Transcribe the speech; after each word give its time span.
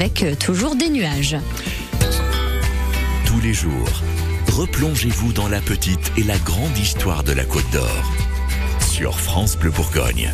avec 0.00 0.22
euh, 0.22 0.34
toujours 0.34 0.76
des 0.76 0.88
nuages. 0.88 1.36
Tous 3.26 3.38
les 3.40 3.52
jours, 3.52 4.02
replongez-vous 4.52 5.34
dans 5.34 5.48
la 5.48 5.60
petite 5.60 6.12
et 6.16 6.22
la 6.22 6.38
grande 6.38 6.76
histoire 6.78 7.22
de 7.22 7.32
la 7.32 7.44
Côte 7.44 7.70
d'Or 7.70 8.02
sur 8.80 9.20
France 9.20 9.58
Bleu 9.58 9.70
Bourgogne. 9.70 10.32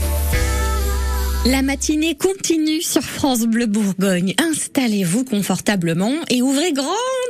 La 1.47 1.63
matinée 1.63 2.15
continue 2.15 2.81
sur 2.81 3.03
France 3.03 3.43
Bleu 3.43 3.67
Bourgogne. 3.67 4.35
Installez-vous 4.39 5.25
confortablement 5.25 6.13
et 6.31 6.43
ouvrez 6.43 6.73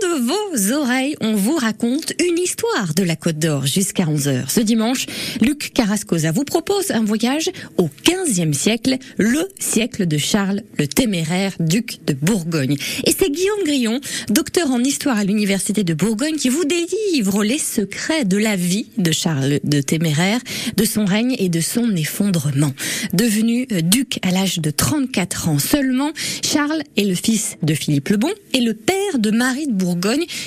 grandes 0.01 0.23
vos 0.23 0.73
oreilles. 0.73 1.15
On 1.21 1.35
vous 1.35 1.57
raconte 1.57 2.13
une 2.21 2.39
histoire 2.39 2.95
de 2.95 3.03
la 3.03 3.17
Côte 3.17 3.39
d'Or 3.39 3.67
jusqu'à 3.67 4.05
11h. 4.05 4.49
Ce 4.49 4.61
dimanche, 4.61 5.07
Luc 5.41 5.73
Carrascosa 5.75 6.33
vous 6.33 6.45
propose 6.45 6.91
un 6.91 7.05
voyage 7.05 7.51
au 7.77 7.89
15e 8.05 8.53
siècle, 8.53 8.97
le 9.19 9.49
siècle 9.59 10.07
de 10.07 10.17
Charles 10.17 10.63
le 10.79 10.87
Téméraire, 10.87 11.53
duc 11.61 11.99
de 12.07 12.15
Bourgogne. 12.15 12.77
Et 13.05 13.15
c'est 13.17 13.31
Guillaume 13.31 13.65
Grillon, 13.65 14.01
docteur 14.31 14.71
en 14.71 14.81
histoire 14.81 15.19
à 15.19 15.25
l'Université 15.25 15.85
de 15.85 15.95
Bourgogne, 15.95 16.37
qui 16.37 16.49
vous 16.49 16.65
délivre 16.65 17.45
les 17.45 17.59
secrets 17.59 18.25
de 18.25 18.37
la 18.37 18.57
vie 18.57 18.87
de 18.99 19.13
Charles 19.13 19.61
de 19.65 19.81
Téméraire, 19.81 20.41
de 20.77 20.85
son 20.85 21.05
règne 21.05 21.37
et 21.39 21.49
de 21.49 21.61
son 21.61 21.95
effondrement. 21.97 22.73
Devenu 23.13 23.67
euh, 23.73 23.81
duc 23.81 24.19
à 24.23 24.31
l'âge 24.31 24.59
de 24.59 24.71
34 24.71 25.49
ans 25.49 25.59
seulement, 25.59 26.13
Charles 26.45 26.83
est 26.97 27.05
le 27.05 27.15
fils 27.15 27.57
de 27.63 27.75
Philippe 27.75 28.09
le 28.09 28.17
Bon 28.17 28.33
et 28.53 28.61
le 28.61 28.75
père 28.75 29.19
de 29.19 29.31
Marie 29.31 29.67
de 29.67 29.73
Bourgogne. 29.73 29.86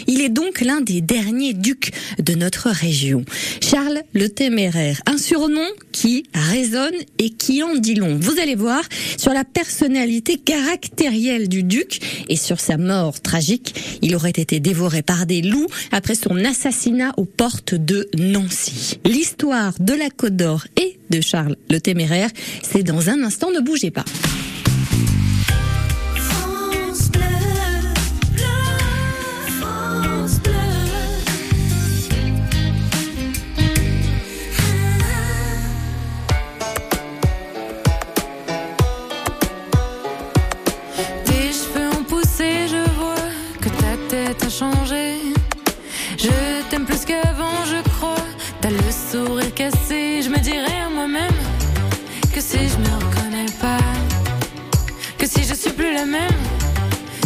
Il 0.07 0.21
est 0.21 0.29
donc 0.29 0.61
l'un 0.61 0.81
des 0.81 1.01
derniers 1.01 1.53
ducs 1.53 1.91
de 2.19 2.33
notre 2.33 2.69
région. 2.69 3.23
Charles 3.61 4.01
le 4.13 4.29
Téméraire, 4.29 5.01
un 5.05 5.17
surnom 5.17 5.67
qui 5.91 6.23
résonne 6.33 6.95
et 7.17 7.29
qui 7.29 7.63
en 7.63 7.75
dit 7.75 7.95
long. 7.95 8.17
Vous 8.19 8.39
allez 8.39 8.55
voir 8.55 8.81
sur 9.17 9.33
la 9.33 9.43
personnalité 9.43 10.37
caractérielle 10.37 11.47
du 11.47 11.63
duc 11.63 11.99
et 12.27 12.35
sur 12.35 12.59
sa 12.59 12.77
mort 12.77 13.21
tragique. 13.21 13.75
Il 14.01 14.15
aurait 14.15 14.29
été 14.29 14.59
dévoré 14.59 15.01
par 15.01 15.25
des 15.25 15.41
loups 15.41 15.67
après 15.91 16.15
son 16.15 16.43
assassinat 16.43 17.13
aux 17.17 17.25
portes 17.25 17.75
de 17.75 18.09
Nancy. 18.17 18.99
L'histoire 19.05 19.73
de 19.79 19.93
la 19.93 20.09
Côte 20.09 20.35
d'Or 20.35 20.65
et 20.81 20.99
de 21.09 21.21
Charles 21.21 21.55
le 21.69 21.79
Téméraire, 21.79 22.29
c'est 22.63 22.83
dans 22.83 23.09
un 23.09 23.23
instant, 23.23 23.51
ne 23.51 23.59
bougez 23.59 23.91
pas. 23.91 24.05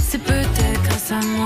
C'est 0.02 0.18
peut-être 0.18 0.82
grâce. 0.84 1.43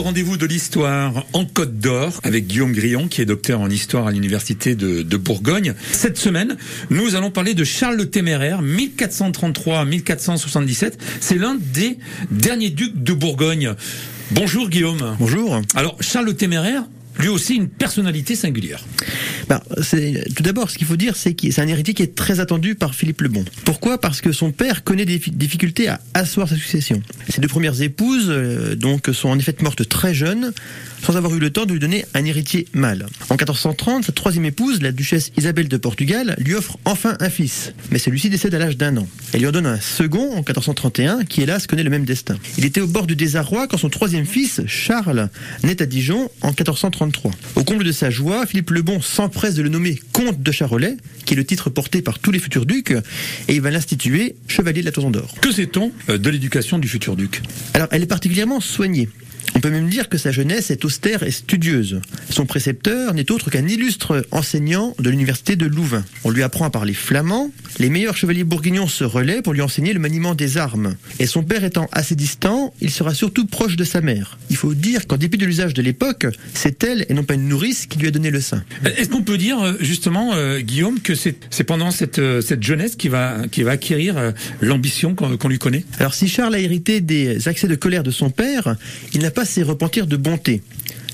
Rendez-vous 0.00 0.36
de 0.38 0.46
l'histoire 0.46 1.26
en 1.34 1.44
Côte 1.44 1.78
d'Or 1.78 2.20
avec 2.22 2.46
Guillaume 2.46 2.72
Grillon, 2.72 3.06
qui 3.06 3.20
est 3.20 3.26
docteur 3.26 3.60
en 3.60 3.68
histoire 3.68 4.06
à 4.06 4.12
l'université 4.12 4.74
de, 4.74 5.02
de 5.02 5.16
Bourgogne. 5.18 5.74
Cette 5.92 6.16
semaine, 6.16 6.56
nous 6.88 7.16
allons 7.16 7.30
parler 7.30 7.52
de 7.52 7.64
Charles 7.64 7.96
le 7.96 8.08
Téméraire, 8.08 8.62
1433-1477. 8.62 10.94
C'est 11.20 11.36
l'un 11.36 11.54
des 11.54 11.98
derniers 12.30 12.70
ducs 12.70 13.02
de 13.02 13.12
Bourgogne. 13.12 13.74
Bonjour 14.30 14.70
Guillaume. 14.70 15.18
Bonjour. 15.20 15.60
Alors 15.74 15.98
Charles 16.00 16.24
le 16.26 16.34
Téméraire, 16.34 16.84
lui 17.18 17.28
aussi 17.28 17.56
une 17.56 17.68
personnalité 17.68 18.36
singulière. 18.36 18.82
C'est- 19.82 20.34
tout 20.34 20.42
d'abord, 20.42 20.70
ce 20.70 20.78
qu'il 20.78 20.86
faut 20.86 20.96
dire, 20.96 21.16
c'est 21.16 21.34
que 21.34 21.50
c'est 21.50 21.60
un 21.60 21.66
héritier 21.68 21.94
qui 21.94 22.02
est 22.02 22.14
très 22.14 22.40
attendu 22.40 22.74
par 22.74 22.94
Philippe 22.94 23.20
le 23.22 23.28
Bon. 23.28 23.44
Pourquoi? 23.64 24.00
Parce 24.00 24.20
que 24.20 24.32
son 24.32 24.52
père 24.52 24.84
connaît 24.84 25.04
des 25.04 25.18
fi- 25.18 25.30
difficultés 25.30 25.88
à 25.88 26.00
asseoir 26.14 26.48
sa 26.48 26.56
succession. 26.56 27.02
Ses 27.28 27.40
deux 27.40 27.48
premières 27.48 27.80
épouses, 27.82 28.26
euh, 28.28 28.74
donc, 28.76 29.08
sont 29.12 29.28
en 29.28 29.38
effet 29.38 29.54
mortes 29.62 29.88
très 29.88 30.14
jeunes, 30.14 30.52
sans 31.02 31.16
avoir 31.16 31.34
eu 31.34 31.38
le 31.38 31.50
temps 31.50 31.66
de 31.66 31.72
lui 31.72 31.80
donner 31.80 32.04
un 32.14 32.24
héritier 32.24 32.66
mâle. 32.72 33.06
En 33.28 33.34
1430, 33.34 34.04
sa 34.04 34.12
troisième 34.12 34.44
épouse, 34.44 34.82
la 34.82 34.92
duchesse 34.92 35.32
Isabelle 35.36 35.68
de 35.68 35.76
Portugal, 35.76 36.36
lui 36.38 36.54
offre 36.54 36.78
enfin 36.84 37.16
un 37.20 37.30
fils. 37.30 37.72
Mais 37.90 37.98
celui-ci 37.98 38.30
décède 38.30 38.54
à 38.54 38.58
l'âge 38.58 38.76
d'un 38.76 38.96
an. 38.96 39.08
Elle 39.32 39.40
lui 39.40 39.46
en 39.46 39.52
donne 39.52 39.66
un 39.66 39.80
second 39.80 40.32
en 40.32 40.36
1431, 40.36 41.24
qui 41.24 41.42
hélas 41.42 41.66
connaît 41.66 41.82
le 41.82 41.90
même 41.90 42.04
destin. 42.04 42.36
Il 42.58 42.64
était 42.64 42.80
au 42.80 42.86
bord 42.86 43.06
du 43.06 43.16
désarroi 43.16 43.66
quand 43.66 43.78
son 43.78 43.88
troisième 43.88 44.26
fils, 44.26 44.60
Charles, 44.66 45.28
naît 45.62 45.80
à 45.82 45.86
Dijon 45.86 46.30
en 46.42 46.48
1433. 46.48 47.32
Au 47.56 47.64
comble 47.64 47.84
de 47.84 47.92
sa 47.92 48.10
joie, 48.10 48.46
Philippe 48.46 48.70
le 48.70 48.82
Bon 48.82 49.00
s'empresse 49.00 49.54
de 49.54 49.62
le 49.62 49.68
nommer 49.68 50.00
comte 50.12 50.42
de 50.42 50.52
Charolais, 50.52 50.96
qui 51.24 51.34
est 51.34 51.36
le 51.36 51.44
titre 51.44 51.70
porté 51.70 52.02
par 52.02 52.18
tous 52.18 52.30
les 52.30 52.38
futurs 52.38 52.66
ducs, 52.66 52.92
et 53.48 53.54
il 53.54 53.60
va 53.60 53.70
l'instituer 53.70 54.36
chevalier 54.48 54.80
de 54.80 54.86
la 54.86 54.92
Toison 54.92 55.10
d'Or. 55.10 55.34
Que 55.40 55.52
sait-on 55.52 55.92
euh, 56.08 56.18
de 56.18 56.30
l'éducation 56.30 56.78
du 56.78 56.88
futur 56.88 57.16
duc? 57.16 57.42
Alors, 57.74 57.88
elle 57.90 58.02
est 58.02 58.06
particulièrement 58.06 58.60
soignée. 58.60 59.08
On 59.54 59.60
peut 59.60 59.70
même 59.70 59.88
dire 59.88 60.08
que 60.08 60.16
sa 60.16 60.30
jeunesse 60.30 60.70
est 60.70 60.84
austère 60.84 61.22
et 61.22 61.30
studieuse. 61.30 62.00
Son 62.30 62.46
précepteur 62.46 63.12
n'est 63.14 63.30
autre 63.30 63.50
qu'un 63.50 63.66
illustre 63.66 64.24
enseignant 64.30 64.94
de 64.98 65.10
l'université 65.10 65.56
de 65.56 65.66
Louvain. 65.66 66.04
On 66.24 66.30
lui 66.30 66.42
apprend 66.42 66.64
à 66.64 66.70
parler 66.70 66.94
flamand. 66.94 67.50
Les 67.78 67.90
meilleurs 67.90 68.16
chevaliers 68.16 68.44
bourguignons 68.44 68.88
se 68.88 69.04
relaient 69.04 69.42
pour 69.42 69.52
lui 69.52 69.60
enseigner 69.60 69.92
le 69.92 70.00
maniement 70.00 70.34
des 70.34 70.56
armes. 70.56 70.96
Et 71.18 71.26
son 71.26 71.42
père 71.42 71.64
étant 71.64 71.88
assez 71.92 72.14
distant, 72.14 72.72
il 72.80 72.90
sera 72.90 73.14
surtout 73.14 73.46
proche 73.46 73.76
de 73.76 73.84
sa 73.84 74.00
mère. 74.00 74.38
Il 74.48 74.56
faut 74.56 74.74
dire 74.74 75.06
qu'en 75.06 75.16
dépit 75.16 75.38
de 75.38 75.46
l'usage 75.46 75.74
de 75.74 75.82
l'époque, 75.82 76.26
c'est 76.54 76.82
elle 76.84 77.04
et 77.08 77.14
non 77.14 77.24
pas 77.24 77.34
une 77.34 77.48
nourrice 77.48 77.86
qui 77.86 77.98
lui 77.98 78.08
a 78.08 78.10
donné 78.10 78.30
le 78.30 78.40
sein. 78.40 78.64
Est-ce 78.84 79.08
qu'on 79.08 79.22
peut 79.22 79.38
dire 79.38 79.60
euh, 79.60 79.74
justement, 79.80 80.32
euh, 80.34 80.60
Guillaume, 80.60 81.00
que 81.00 81.14
c'est 81.14 81.64
pendant 81.64 81.90
cette, 81.90 82.18
euh, 82.18 82.40
cette 82.40 82.62
jeunesse 82.62 82.96
qui 82.96 83.08
va, 83.08 83.46
qui 83.50 83.62
va 83.62 83.72
acquérir 83.72 84.16
euh, 84.16 84.32
l'ambition 84.60 85.14
qu'on 85.14 85.48
lui 85.48 85.58
connaît? 85.58 85.84
Alors 85.98 86.14
si 86.14 86.28
Charles 86.28 86.54
a 86.54 86.58
hérité 86.58 87.00
des 87.00 87.48
accès 87.48 87.68
de 87.68 87.74
colère 87.74 88.02
de 88.02 88.10
son 88.10 88.30
père, 88.30 88.76
il 89.12 89.20
n'a 89.20 89.29
pas 89.30 89.44
ses 89.44 89.62
repentirs 89.62 90.06
de 90.06 90.16
bonté. 90.16 90.62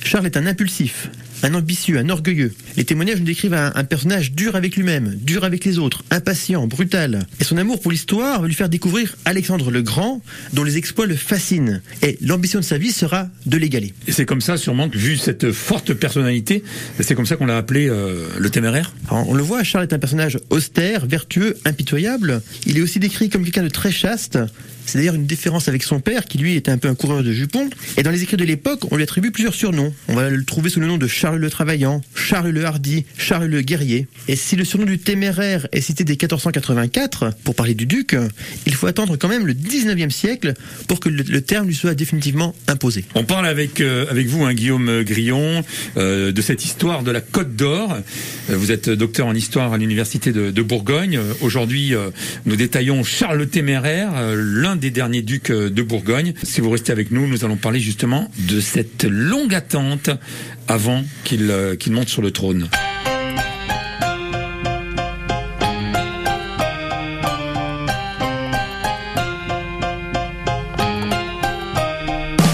Charles 0.05 0.27
est 0.27 0.37
un 0.37 0.47
impulsif, 0.47 1.11
un 1.43 1.55
ambitieux, 1.55 1.99
un 1.99 2.09
orgueilleux. 2.11 2.53
Les 2.77 2.85
témoignages 2.85 3.19
nous 3.19 3.27
décrivent 3.27 3.55
un, 3.55 3.73
un 3.75 3.85
personnage 3.85 4.33
dur 4.33 4.55
avec 4.55 4.77
lui-même, 4.77 5.17
dur 5.17 5.43
avec 5.43 5.65
les 5.65 5.79
autres, 5.79 6.05
impatient, 6.11 6.67
brutal. 6.69 7.27
Et 7.41 7.45
son 7.45 7.57
amour 7.57 7.81
pour 7.81 7.91
l'histoire 7.91 8.41
va 8.41 8.47
lui 8.47 8.55
faire 8.55 8.69
découvrir 8.69 9.17
Alexandre 9.25 9.71
le 9.71 9.83
Grand, 9.83 10.23
dont 10.53 10.63
les 10.63 10.77
exploits 10.77 11.07
le 11.07 11.17
fascinent. 11.17 11.83
Et 12.03 12.19
l'ambition 12.21 12.61
de 12.61 12.65
sa 12.65 12.79
vie 12.79 12.93
sera 12.93 13.29
de 13.47 13.57
l'égaler. 13.57 13.95
Et 14.07 14.13
c'est 14.13 14.27
comme 14.27 14.41
ça, 14.41 14.57
sûrement, 14.57 14.89
que 14.89 14.97
vu 14.97 15.17
cette 15.17 15.51
forte 15.51 15.93
personnalité, 15.93 16.63
c'est 17.01 17.15
comme 17.17 17.27
ça 17.27 17.37
qu'on 17.37 17.47
l'a 17.47 17.57
appelé 17.57 17.89
euh, 17.89 18.29
le 18.39 18.51
téméraire 18.51 18.95
Alors, 19.09 19.29
on 19.29 19.35
le 19.35 19.43
voit, 19.43 19.65
Charles 19.65 19.85
est 19.85 19.93
un 19.93 19.99
personnage 19.99 20.39
austère, 20.51 21.07
vertueux, 21.07 21.57
impitoyable. 21.65 22.43
Il 22.67 22.79
est 22.79 22.83
aussi 22.83 23.01
décrit 23.01 23.29
comme 23.29 23.43
quelqu'un 23.43 23.65
de 23.65 23.69
très 23.69 23.91
chaste. 23.91 24.39
C'est 24.87 24.99
d'ailleurs 24.99 25.15
une 25.15 25.27
différence 25.27 25.69
avec 25.69 25.83
son 25.83 26.01
père, 26.01 26.25
qui 26.25 26.39
lui 26.39 26.55
était 26.55 26.71
un 26.71 26.79
peu 26.79 26.89
un 26.89 26.95
coureur 26.95 27.23
de 27.23 27.33
jupons. 27.33 27.69
Et 27.97 28.03
dans 28.03 28.11
les 28.11 28.23
écrits 28.23 28.37
de 28.37 28.45
l'époque, 28.45 28.81
on 28.91 28.97
lui 28.97 29.03
attribue 29.03 29.31
plusieurs 29.31 29.55
surnoms. 29.55 29.93
On 30.09 30.15
va 30.15 30.31
le 30.31 30.45
trouver 30.45 30.71
sous 30.71 30.81
le 30.81 30.87
nom 30.87 30.97
de 30.99 31.07
Charles 31.07 31.39
le 31.39 31.51
Travaillant, 31.51 32.01
Charles 32.15 32.51
le 32.51 32.65
Hardi, 32.65 33.05
Charles 33.19 33.47
le 33.47 33.63
Guerrier. 33.63 34.07
Et 34.29 34.37
si 34.37 34.57
le 34.57 34.65
surnom 34.65 34.87
du 34.87 34.99
téméraire 34.99 35.67
est 35.73 35.81
cité 35.81 36.05
dès 36.05 36.13
1484, 36.13 37.35
pour 37.45 37.55
parler 37.55 37.75
du 37.75 37.87
duc, 37.87 38.17
il 38.67 38.75
faut 38.75 38.87
attendre 38.87 39.17
quand 39.17 39.29
même 39.29 39.47
le 39.47 39.55
19e 39.55 40.11
siècle 40.11 40.55
pour 40.89 41.01
que 41.01 41.09
le, 41.09 41.41
terme 41.41 41.67
lui 41.67 41.75
soit 41.75 41.95
définitivement 41.95 42.55
imposé. 42.67 43.05
On 43.15 43.25
parle 43.25 43.47
avec 43.47 43.81
euh, 43.81 44.07
avec 44.11 44.27
vous, 44.27 44.45
hein, 44.45 44.55
Guillaume 44.55 45.03
Grillon, 45.03 45.65
euh, 45.97 46.33
de 46.33 46.43
cette 46.43 46.65
histoire 46.65 47.03
de 47.03 47.11
la 47.11 47.21
Côte 47.21 47.55
d'Or. 47.55 47.97
Euh, 48.51 48.57
Vous 48.57 48.73
êtes 48.73 48.89
docteur 48.89 49.27
en 49.27 49.35
histoire 49.35 49.73
à 49.73 49.79
l'université 49.79 50.33
de, 50.33 50.63
Bourgogne. 50.63 51.21
Aujourd'hui, 51.43 51.95
nous 52.45 52.57
détaillons 52.57 53.05
Charles 53.05 53.39
le 53.39 53.47
Téméraire, 53.47 54.11
euh, 54.17 54.35
des 54.77 54.91
derniers 54.91 55.23
ducs 55.23 55.51
euh, 55.51 55.71
de 55.71 55.83
Bourgogne. 55.83 56.35
Si 56.43 56.61
vous 56.61 56.71
restez 56.71 56.93
avec 56.93 57.11
nous, 57.11 57.27
nous 57.27 57.45
allons 57.45 57.57
parler 57.57 57.81
justement 57.81 58.31
de 58.39 58.61
cette 58.61 59.05
longue 59.05 59.55
attente 59.55 60.11
avant 60.69 61.05
qu'il 61.25 61.51
euh, 61.51 61.77
qu'il 61.77 61.93
monte 61.93 62.09
sur 62.09 62.23
le 62.23 62.31
trône. 62.31 62.69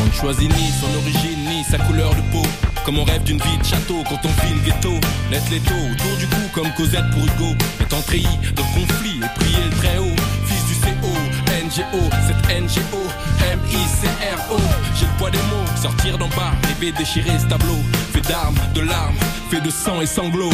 On 0.07 0.13
choisit 0.13 0.49
ni 0.49 0.71
son 0.81 0.95
origine 0.97 1.39
ni 1.49 1.65
sa 1.71 1.79
couleur 1.79 2.15
de 2.15 2.21
peau. 2.33 2.47
Comme 2.85 2.99
on 2.99 3.05
rêve 3.05 3.23
d'une 3.23 3.39
vie 3.39 3.59
de 3.59 3.65
château 3.65 4.03
quand 4.09 4.19
on 4.25 4.47
vit 4.47 4.55
le 4.55 4.61
ghetto. 4.67 4.93
Net 5.31 5.43
l'étau 5.51 5.75
autour 5.75 6.17
du 6.19 6.27
cou 6.27 6.41
comme 6.53 6.69
Cosette 6.77 7.09
pour 7.13 7.23
Hugo. 7.23 7.55
Étant 7.81 8.03
treillis 8.03 8.39
dans 8.57 8.65
conflit 8.65 9.19
et 9.19 9.39
prier 9.39 9.65
le 9.65 9.77
très 9.77 9.99
haut. 9.99 10.17
NGO, 11.73 12.11
cette 12.27 12.61
NGO, 12.61 12.99
M-I-C-R-O. 13.51 14.59
J'ai 14.95 15.07
le 15.07 15.13
poids 15.17 15.31
des 15.31 15.39
mots, 15.39 15.65
sortir 15.81 16.19
d'en 16.19 16.29
bas, 16.29 16.53
rêver 16.65 16.93
déchirer 16.93 17.39
ce 17.39 17.47
tableau. 17.47 17.79
Fait 18.13 18.21
d'armes, 18.21 18.57
de 18.75 18.83
larmes, 18.83 19.17
fait 19.51 19.63
de 19.63 19.71
sang 19.71 20.03
et 20.03 20.07
sanglots. 20.07 20.51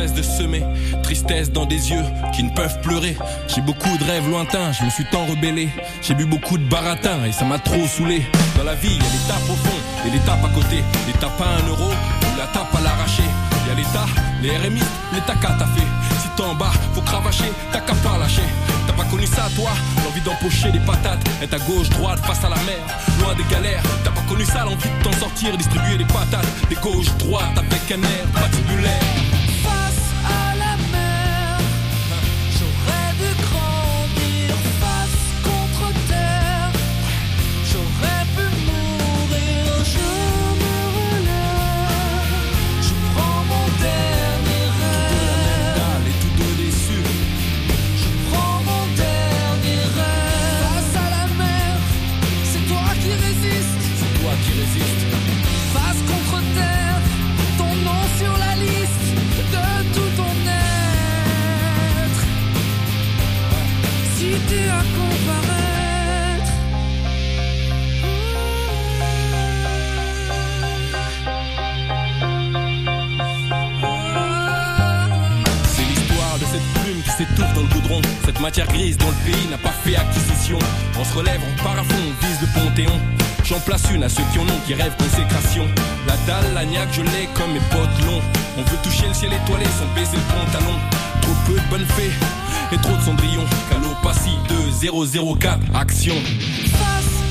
Cesse 0.00 0.14
de 0.14 0.22
semer. 0.22 0.64
Tristesse 1.02 1.50
dans 1.50 1.66
des 1.66 1.90
yeux 1.90 2.04
qui 2.34 2.42
ne 2.42 2.50
peuvent 2.50 2.80
pleurer. 2.80 3.16
J'ai 3.48 3.60
beaucoup 3.60 3.96
de 3.98 4.04
rêves 4.04 4.28
lointains, 4.28 4.72
je 4.72 4.84
me 4.84 4.90
suis 4.90 5.04
tant 5.12 5.26
rebellé. 5.26 5.68
J'ai 6.00 6.14
bu 6.14 6.24
beaucoup 6.24 6.56
de 6.56 6.64
baratin 6.64 7.24
et 7.26 7.32
ça 7.32 7.44
m'a 7.44 7.58
trop 7.58 7.86
saoulé. 7.86 8.22
Dans 8.56 8.64
la 8.64 8.74
vie, 8.74 8.96
il 8.96 9.02
y 9.02 9.06
a 9.06 9.12
l'étape 9.12 9.50
au 9.50 9.56
fond 9.56 9.78
et 10.06 10.10
l'étape 10.10 10.42
à 10.42 10.48
côté. 10.48 10.82
L'étape 11.06 11.40
à 11.40 11.62
un 11.62 11.68
euro 11.68 11.90
ou 11.90 12.38
la 12.38 12.46
tape 12.46 12.74
à 12.74 12.80
l'arraché. 12.80 13.24
Il 13.62 13.68
y 13.68 13.72
a 13.72 13.74
l'État, 13.74 14.06
les 14.42 14.56
RMI, 14.56 14.80
l'État 15.12 15.34
qu'a 15.34 15.54
t'as 15.58 15.66
fait. 15.66 15.88
Si 16.22 16.28
t'es 16.34 16.42
en 16.42 16.54
bas, 16.54 16.72
faut 16.94 17.02
cravacher, 17.02 17.52
t'as 17.72 17.80
qu'à 17.80 17.94
pas 17.94 18.16
lâcher. 18.18 18.48
T'as 18.86 18.94
pas 18.94 19.04
connu 19.04 19.26
ça, 19.26 19.48
toi 19.54 19.70
L'envie 20.02 20.22
d'empocher 20.22 20.72
des 20.72 20.80
patates, 20.80 21.20
être 21.42 21.54
à 21.54 21.58
gauche, 21.58 21.90
droite, 21.90 22.20
face 22.20 22.42
à 22.42 22.48
la 22.48 22.56
mer, 22.56 22.80
loin 23.20 23.34
des 23.34 23.44
galères. 23.54 23.82
T'as 24.02 24.10
pas 24.10 24.22
connu 24.28 24.46
ça, 24.46 24.64
l'envie 24.64 24.88
de 24.88 25.04
t'en 25.04 25.12
sortir, 25.12 25.56
distribuer 25.58 25.98
des 25.98 26.06
patates, 26.06 26.48
des 26.70 26.76
gauches, 26.76 27.12
droites, 27.18 27.58
avec 27.58 27.92
un 27.92 28.02
air 28.02 28.24
patibulaire. 28.32 29.29
Matière 78.50 78.66
grise 78.66 78.98
dont 78.98 79.06
le 79.06 79.30
pays 79.30 79.46
n'a 79.48 79.58
pas 79.58 79.70
fait 79.70 79.94
acquisition. 79.94 80.58
On 80.98 81.04
se 81.04 81.14
relève, 81.14 81.40
on 81.40 81.62
part 81.62 81.78
à 81.78 81.84
fond, 81.84 81.94
on 81.94 82.26
vise 82.26 82.40
le 82.40 82.48
panthéon. 82.52 83.00
J'en 83.44 83.60
place 83.60 83.84
une 83.94 84.02
à 84.02 84.08
ceux 84.08 84.24
qui 84.32 84.40
en 84.40 84.42
ont, 84.42 84.60
qui 84.66 84.74
rêvent 84.74 84.96
consécration. 84.98 85.68
La 86.08 86.16
dalle, 86.26 86.52
la 86.52 86.64
niaque, 86.64 86.88
je 86.90 87.02
l'ai 87.02 87.28
comme 87.34 87.52
mes 87.52 87.60
potes 87.70 88.06
longs. 88.06 88.20
On 88.58 88.62
veut 88.62 88.78
toucher 88.82 89.06
le 89.06 89.14
ciel 89.14 89.30
étoilé 89.32 89.66
sans 89.66 89.86
baiser 89.94 90.16
le 90.16 90.34
pantalon. 90.34 90.74
Trop 91.22 91.36
peu 91.46 91.60
de 91.60 91.68
bonnes 91.70 91.86
fées 91.94 92.10
et 92.72 92.78
trop 92.78 92.96
de 92.96 93.02
cendrillon. 93.02 93.44
Calopassie 93.70 94.36
2004, 94.48 95.60
action. 95.72 96.16
Face 96.72 97.29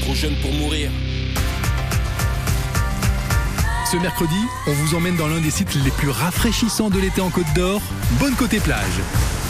trop 0.00 0.14
jeune 0.14 0.34
pour 0.36 0.52
mourir. 0.52 0.90
Ce 3.90 3.96
mercredi, 3.96 4.36
on 4.68 4.72
vous 4.72 4.94
emmène 4.94 5.16
dans 5.16 5.26
l'un 5.26 5.40
des 5.40 5.50
sites 5.50 5.74
les 5.74 5.90
plus 5.90 6.08
rafraîchissants 6.08 6.88
de 6.88 7.00
l'été 7.00 7.20
en 7.20 7.30
Côte 7.30 7.52
d'Or, 7.54 7.80
Bonne 8.20 8.34
Côté 8.34 8.60
Plage. 8.60 9.00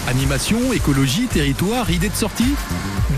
Animation, 0.08 0.72
écologie, 0.72 1.26
territoire, 1.26 1.90
idées 1.90 2.08
de 2.08 2.14
sortie 2.14 2.54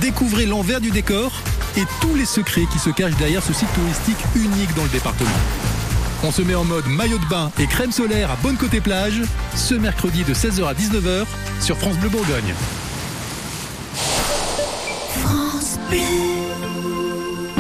Découvrez 0.01 0.47
l'envers 0.47 0.81
du 0.81 0.91
décor 0.91 1.31
et 1.77 1.85
tous 2.01 2.15
les 2.15 2.25
secrets 2.25 2.67
qui 2.73 2.79
se 2.79 2.91
cachent 2.91 3.17
derrière 3.17 3.43
ce 3.43 3.53
site 3.53 3.73
touristique 3.73 4.19
unique 4.35 4.75
dans 4.75 4.85
le 4.85 4.89
département. 4.89 5.31
On 6.25 6.33
se 6.33 6.43
met 6.43 6.57
en 6.57 6.65
mode 6.65 6.87
maillot 6.87 7.19
de 7.19 7.27
bain 7.27 7.53
et 7.61 7.67
crème 7.67 7.93
solaire 7.93 8.33
à 8.33 8.37
Bonne 8.37 8.57
Côté 8.57 8.81
Plage 8.81 9.23
ce 9.55 9.75
mercredi 9.75 10.25
de 10.25 10.35
16h 10.35 10.67
à 10.67 10.75
19h 10.75 11.27
sur 11.61 11.77
France 11.79 11.97
Bleu 11.99 12.09
Bourgogne. 12.09 12.55
France 15.23 15.79
Bleu 15.89 16.46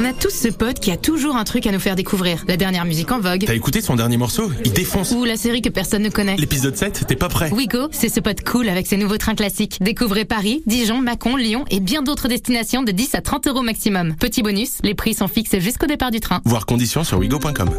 a 0.06 0.12
tous 0.12 0.30
ce 0.30 0.48
pote 0.48 0.78
qui 0.78 0.92
a 0.92 0.96
toujours 0.96 1.36
un 1.36 1.42
truc 1.42 1.66
à 1.66 1.72
nous 1.72 1.80
faire 1.80 1.96
découvrir. 1.96 2.44
La 2.46 2.56
dernière 2.56 2.84
musique 2.84 3.10
en 3.10 3.18
vogue. 3.18 3.44
T'as 3.44 3.54
écouté 3.54 3.80
son 3.80 3.96
dernier 3.96 4.16
morceau? 4.16 4.52
Il 4.64 4.72
défonce. 4.72 5.10
Ou 5.10 5.24
la 5.24 5.36
série 5.36 5.62
que 5.62 5.68
personne 5.68 6.02
ne 6.02 6.10
connaît. 6.10 6.36
L'épisode 6.36 6.76
7, 6.76 7.06
t'es 7.08 7.16
pas 7.16 7.28
prêt 7.28 7.50
Wigo, 7.50 7.88
c'est 7.90 8.08
ce 8.08 8.20
pote 8.20 8.44
cool 8.44 8.68
avec 8.68 8.86
ses 8.86 8.98
nouveaux 8.98 9.18
trains 9.18 9.34
classiques. 9.34 9.78
Découvrez 9.80 10.24
Paris, 10.24 10.62
Dijon, 10.64 11.00
Mâcon, 11.00 11.34
Lyon 11.34 11.64
et 11.70 11.80
bien 11.80 12.02
d'autres 12.02 12.28
destinations 12.28 12.84
de 12.84 12.92
10 12.92 13.16
à 13.16 13.20
30 13.20 13.48
euros 13.48 13.62
maximum. 13.62 14.14
Petit 14.14 14.42
bonus, 14.42 14.78
les 14.84 14.94
prix 14.94 15.14
sont 15.14 15.28
fixes 15.28 15.58
jusqu'au 15.58 15.86
départ 15.86 16.12
du 16.12 16.20
train. 16.20 16.40
Voir 16.44 16.66
conditions 16.66 17.02
sur 17.02 17.18
wigo.com. 17.18 17.70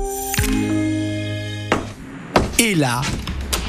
Et 2.60 2.76
là, 2.76 3.02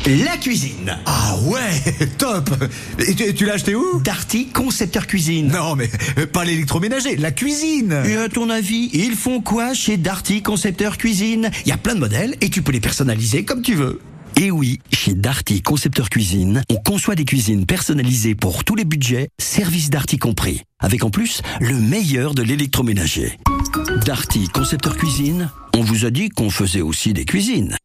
la 0.07 0.37
cuisine. 0.37 0.97
Ah 1.07 1.37
ouais, 1.45 2.07
top 2.19 2.50
Et 2.99 3.14
tu, 3.14 3.35
tu 3.35 3.45
l'as 3.45 3.55
acheté 3.55 3.75
où? 3.75 4.00
Darty 4.00 4.49
Concepteur 4.49 5.07
Cuisine. 5.07 5.49
Non 5.49 5.76
mais 5.76 5.90
euh, 6.19 6.26
pas 6.26 6.45
l'électroménager, 6.45 7.17
la 7.17 7.31
cuisine 7.31 8.02
Et 8.07 8.17
à 8.17 8.28
ton 8.28 8.49
avis, 8.50 8.90
ils 8.93 9.17
font 9.17 9.40
quoi 9.40 9.75
chez 9.75 9.97
Darty 9.97 10.43
Concepteur 10.43 10.99
Cuisine? 10.99 11.50
Il 11.64 11.69
y 11.69 11.73
a 11.73 11.76
plein 11.76 11.95
de 11.95 12.00
modèles 12.00 12.37
et 12.40 12.49
tu 12.49 12.62
peux 12.62 12.73
les 12.73 12.81
personnaliser 12.81 13.45
comme 13.45 13.62
tu 13.62 13.75
veux. 13.75 14.00
Et 14.37 14.50
oui, 14.50 14.78
chez 14.93 15.14
Darty 15.14 15.62
Concepteur 15.62 16.11
Cuisine, 16.11 16.62
on 16.71 16.76
conçoit 16.76 17.17
des 17.17 17.25
cuisines 17.25 17.67
personnalisées 17.67 18.35
pour 18.35 18.64
tous 18.64 18.76
les 18.76 18.85
budgets, 18.85 19.28
service 19.38 19.90
Darty 19.90 20.19
compris. 20.19 20.62
Avec 20.81 21.02
en 21.02 21.11
plus 21.11 21.43
le 21.61 21.75
meilleur 21.75 22.35
de 22.35 22.43
l'électroménager. 22.43 23.37
Darty 24.07 24.49
Concepteur 24.49 24.97
Cuisine, 24.97 25.50
on 25.76 25.83
vous 25.83 26.05
a 26.05 26.11
dit 26.11 26.28
qu'on 26.28 26.50
faisait 26.50 26.83
aussi 26.83 27.12
des 27.12 27.25
cuisines. 27.25 27.76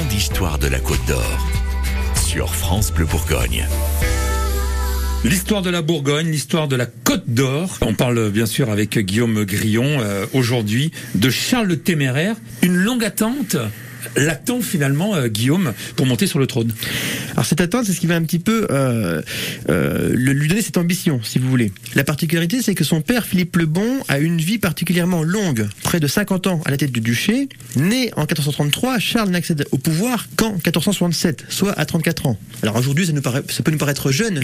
Grande 0.00 0.58
de 0.60 0.66
la 0.68 0.78
Côte 0.78 1.04
d'Or. 1.06 1.46
Sur 2.14 2.54
France 2.54 2.90
Bleu 2.90 3.04
Bourgogne. 3.04 3.66
L'histoire 5.24 5.60
de 5.60 5.68
la 5.68 5.82
Bourgogne, 5.82 6.30
l'histoire 6.30 6.68
de 6.68 6.76
la 6.76 6.86
Côte 6.86 7.24
d'Or. 7.26 7.76
On 7.82 7.92
parle 7.92 8.30
bien 8.30 8.46
sûr 8.46 8.70
avec 8.70 8.98
Guillaume 8.98 9.44
Grillon 9.44 10.00
euh, 10.00 10.24
aujourd'hui 10.32 10.90
de 11.16 11.28
Charles 11.28 11.66
le 11.66 11.78
Téméraire. 11.78 12.36
Une 12.62 12.76
longue 12.76 13.04
attente 13.04 13.56
l'attend 14.16 14.60
finalement 14.60 15.14
euh, 15.14 15.28
Guillaume 15.28 15.72
pour 15.96 16.06
monter 16.06 16.26
sur 16.26 16.38
le 16.38 16.46
trône 16.46 16.72
Alors 17.32 17.44
cette 17.46 17.60
attente, 17.60 17.86
c'est 17.86 17.92
ce 17.92 18.00
qui 18.00 18.06
va 18.06 18.16
un 18.16 18.22
petit 18.22 18.38
peu 18.38 18.66
euh, 18.70 19.22
euh, 19.68 20.10
lui 20.14 20.48
donner 20.48 20.62
cette 20.62 20.76
ambition, 20.76 21.20
si 21.22 21.38
vous 21.38 21.48
voulez. 21.48 21.72
La 21.94 22.04
particularité, 22.04 22.62
c'est 22.62 22.74
que 22.74 22.84
son 22.84 23.00
père, 23.00 23.24
Philippe 23.24 23.56
le 23.56 23.66
Bon, 23.66 23.98
a 24.08 24.18
une 24.18 24.38
vie 24.38 24.58
particulièrement 24.58 25.22
longue, 25.22 25.68
près 25.82 26.00
de 26.00 26.06
50 26.06 26.46
ans 26.46 26.60
à 26.64 26.70
la 26.70 26.76
tête 26.76 26.92
du 26.92 27.00
duché. 27.00 27.48
Né 27.76 28.10
en 28.16 28.22
1433, 28.22 28.98
Charles 28.98 29.30
n'accède 29.30 29.66
au 29.70 29.78
pouvoir 29.78 30.26
qu'en 30.36 30.52
1467, 30.52 31.44
soit 31.48 31.72
à 31.78 31.84
34 31.84 32.26
ans. 32.26 32.38
Alors 32.62 32.76
aujourd'hui, 32.76 33.06
ça, 33.06 33.12
nous 33.12 33.22
paraît- 33.22 33.42
ça 33.48 33.62
peut 33.62 33.70
nous 33.70 33.78
paraître 33.78 34.10
jeune, 34.10 34.40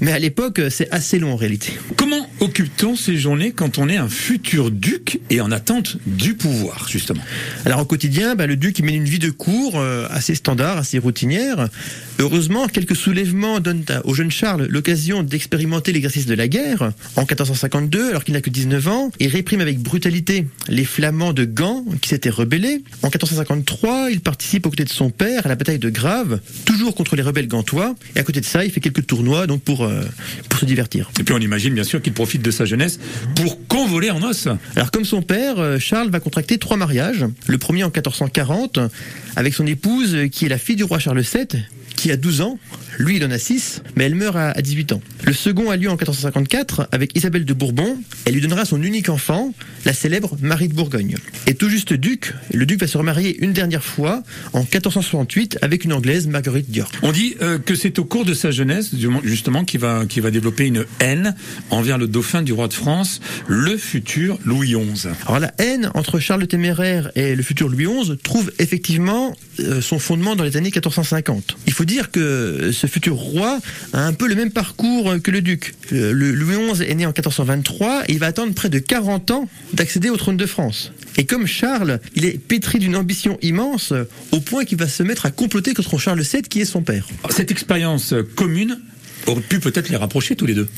mais 0.00 0.12
à 0.12 0.18
l'époque, 0.18 0.60
c'est 0.70 0.90
assez 0.90 1.18
long 1.18 1.32
en 1.32 1.36
réalité. 1.36 1.72
Comment 1.96 2.28
occupe-t-on 2.44 2.94
ces 2.94 3.16
journées 3.16 3.52
quand 3.52 3.78
on 3.78 3.88
est 3.88 3.96
un 3.96 4.08
futur 4.08 4.70
duc 4.70 5.18
et 5.30 5.40
en 5.40 5.50
attente 5.50 5.96
du 6.06 6.34
pouvoir, 6.34 6.86
justement? 6.88 7.22
Alors 7.64 7.80
au 7.80 7.84
quotidien, 7.86 8.34
bah, 8.34 8.46
le 8.46 8.56
duc 8.56 8.78
il 8.78 8.84
mène 8.84 8.94
une 8.96 9.04
vie 9.08 9.18
de 9.18 9.30
cour 9.30 9.72
euh, 9.76 10.06
assez 10.10 10.34
standard, 10.34 10.76
assez 10.76 10.98
routinière. 10.98 11.68
Heureusement, 12.18 12.68
quelques 12.68 12.94
soulèvements 12.96 13.60
donnent 13.60 13.84
à- 13.88 14.06
au 14.06 14.14
jeune 14.14 14.30
Charles 14.30 14.66
l'occasion 14.68 15.22
d'expérimenter 15.22 15.92
l'exercice 15.92 16.26
de 16.26 16.34
la 16.34 16.46
guerre. 16.46 16.92
En 17.16 17.22
1452, 17.22 18.10
alors 18.10 18.24
qu'il 18.24 18.34
n'a 18.34 18.40
que 18.40 18.50
19 18.50 18.88
ans, 18.88 19.10
il 19.20 19.28
réprime 19.28 19.60
avec 19.60 19.78
brutalité 19.80 20.46
les 20.68 20.84
Flamands 20.84 21.32
de 21.32 21.44
Gand 21.44 21.84
qui 22.02 22.10
s'étaient 22.10 22.30
rebellés. 22.30 22.82
En 23.02 23.08
1453, 23.08 24.10
il 24.10 24.20
participe 24.20 24.66
aux 24.66 24.70
côtés 24.70 24.84
de 24.84 24.90
son 24.90 25.10
père 25.10 25.46
à 25.46 25.48
la 25.48 25.56
bataille 25.56 25.78
de 25.78 25.90
Grave, 25.90 26.40
toujours 26.66 26.94
contre 26.94 27.16
les 27.16 27.22
rebelles 27.22 27.48
gantois. 27.48 27.94
Et 28.16 28.20
à 28.20 28.22
côté 28.22 28.40
de 28.40 28.46
ça, 28.46 28.64
il 28.64 28.70
fait 28.70 28.80
quelques 28.80 29.06
tournois 29.06 29.46
donc 29.46 29.62
pour, 29.62 29.84
euh, 29.84 30.02
pour 30.48 30.60
se 30.60 30.66
divertir. 30.66 31.10
Et 31.18 31.24
puis 31.24 31.34
on 31.34 31.40
imagine 31.40 31.74
bien 31.74 31.84
sûr 31.84 32.00
qu'il 32.02 32.12
profite 32.12 32.33
de 32.42 32.50
sa 32.50 32.64
jeunesse 32.64 32.98
pour 33.34 33.66
convoler 33.66 34.10
en 34.10 34.22
os. 34.22 34.48
Alors 34.76 34.90
comme 34.90 35.04
son 35.04 35.22
père, 35.22 35.58
euh, 35.58 35.78
Charles 35.78 36.10
va 36.10 36.20
contracter 36.20 36.58
trois 36.58 36.76
mariages. 36.76 37.24
Le 37.46 37.58
premier 37.58 37.84
en 37.84 37.88
1440 37.88 38.78
avec 39.36 39.54
son 39.54 39.66
épouse 39.66 40.14
euh, 40.14 40.28
qui 40.28 40.46
est 40.46 40.48
la 40.48 40.58
fille 40.58 40.76
du 40.76 40.84
roi 40.84 40.98
Charles 40.98 41.20
VII 41.20 41.62
qui 41.96 42.10
a 42.10 42.16
12 42.16 42.40
ans. 42.42 42.58
Lui, 42.98 43.16
il 43.16 43.24
en 43.24 43.30
a 43.30 43.38
6, 43.38 43.82
mais 43.96 44.04
elle 44.04 44.14
meurt 44.14 44.36
à 44.36 44.50
à 44.50 44.62
18 44.62 44.92
ans. 44.92 45.00
Le 45.24 45.32
second 45.32 45.70
a 45.70 45.76
lieu 45.76 45.88
en 45.88 45.94
1454 45.94 46.88
avec 46.92 47.16
Isabelle 47.16 47.44
de 47.44 47.54
Bourbon. 47.54 47.98
Elle 48.24 48.34
lui 48.34 48.40
donnera 48.40 48.64
son 48.64 48.82
unique 48.82 49.08
enfant, 49.08 49.52
la 49.84 49.92
célèbre 49.92 50.36
Marie 50.42 50.68
de 50.68 50.74
Bourgogne. 50.74 51.16
Et 51.46 51.54
tout 51.54 51.68
juste 51.68 51.92
duc, 51.92 52.34
le 52.52 52.66
duc 52.66 52.80
va 52.80 52.86
se 52.86 52.98
remarier 52.98 53.36
une 53.42 53.52
dernière 53.52 53.82
fois 53.82 54.22
en 54.52 54.60
1468 54.60 55.58
avec 55.62 55.84
une 55.84 55.92
anglaise, 55.92 56.26
Marguerite 56.26 56.70
Dior. 56.70 56.90
On 57.02 57.10
dit 57.10 57.36
euh, 57.42 57.58
que 57.58 57.74
c'est 57.74 57.98
au 57.98 58.04
cours 58.04 58.24
de 58.24 58.34
sa 58.34 58.50
jeunesse, 58.50 58.90
justement, 59.24 59.64
qu'il 59.64 59.80
va, 59.80 60.04
qu'il 60.06 60.22
va 60.22 60.30
développer 60.30 60.66
une 60.66 60.84
haine 61.00 61.34
envers 61.70 61.98
le 61.98 62.06
dauphin 62.06 62.23
du 62.42 62.52
roi 62.52 62.68
de 62.68 62.72
France, 62.72 63.20
le 63.46 63.76
futur 63.76 64.38
Louis 64.44 64.74
XI. 64.74 65.08
Alors 65.26 65.40
la 65.40 65.52
haine 65.58 65.90
entre 65.94 66.18
Charles 66.18 66.40
le 66.40 66.46
Téméraire 66.46 67.12
et 67.14 67.36
le 67.36 67.42
futur 67.42 67.68
Louis 67.68 67.86
XI 67.86 68.16
trouve 68.22 68.50
effectivement 68.58 69.36
euh, 69.60 69.80
son 69.80 69.98
fondement 69.98 70.34
dans 70.34 70.42
les 70.42 70.56
années 70.56 70.70
1450. 70.70 71.56
Il 71.66 71.72
faut 71.72 71.84
dire 71.84 72.10
que 72.10 72.70
ce 72.72 72.86
futur 72.86 73.14
roi 73.14 73.60
a 73.92 74.04
un 74.04 74.12
peu 74.14 74.26
le 74.26 74.34
même 74.34 74.50
parcours 74.50 75.10
euh, 75.10 75.18
que 75.18 75.30
le 75.30 75.42
duc. 75.42 75.74
Euh, 75.92 76.12
Le 76.12 76.32
Louis 76.32 76.56
XI 76.72 76.82
est 76.82 76.94
né 76.94 77.04
en 77.04 77.10
1423 77.10 78.04
et 78.08 78.12
il 78.14 78.18
va 78.18 78.26
attendre 78.26 78.54
près 78.54 78.70
de 78.70 78.78
40 78.78 79.30
ans 79.30 79.48
d'accéder 79.74 80.08
au 80.08 80.16
trône 80.16 80.36
de 80.36 80.46
France. 80.46 80.92
Et 81.16 81.26
comme 81.26 81.46
Charles, 81.46 82.00
il 82.16 82.24
est 82.24 82.38
pétri 82.38 82.78
d'une 82.78 82.96
ambition 82.96 83.38
immense 83.42 83.92
au 84.32 84.40
point 84.40 84.64
qu'il 84.64 84.78
va 84.78 84.88
se 84.88 85.02
mettre 85.02 85.26
à 85.26 85.30
comploter 85.30 85.74
contre 85.74 85.98
Charles 85.98 86.22
VII 86.22 86.42
qui 86.42 86.60
est 86.62 86.64
son 86.64 86.82
père. 86.82 87.06
Cette 87.30 87.50
expérience 87.50 88.14
commune 88.34 88.80
aurait 89.26 89.40
pu 89.40 89.60
peut-être 89.60 89.88
les 89.88 89.96
rapprocher 89.96 90.36
tous 90.36 90.46
les 90.46 90.54
deux. 90.54 90.68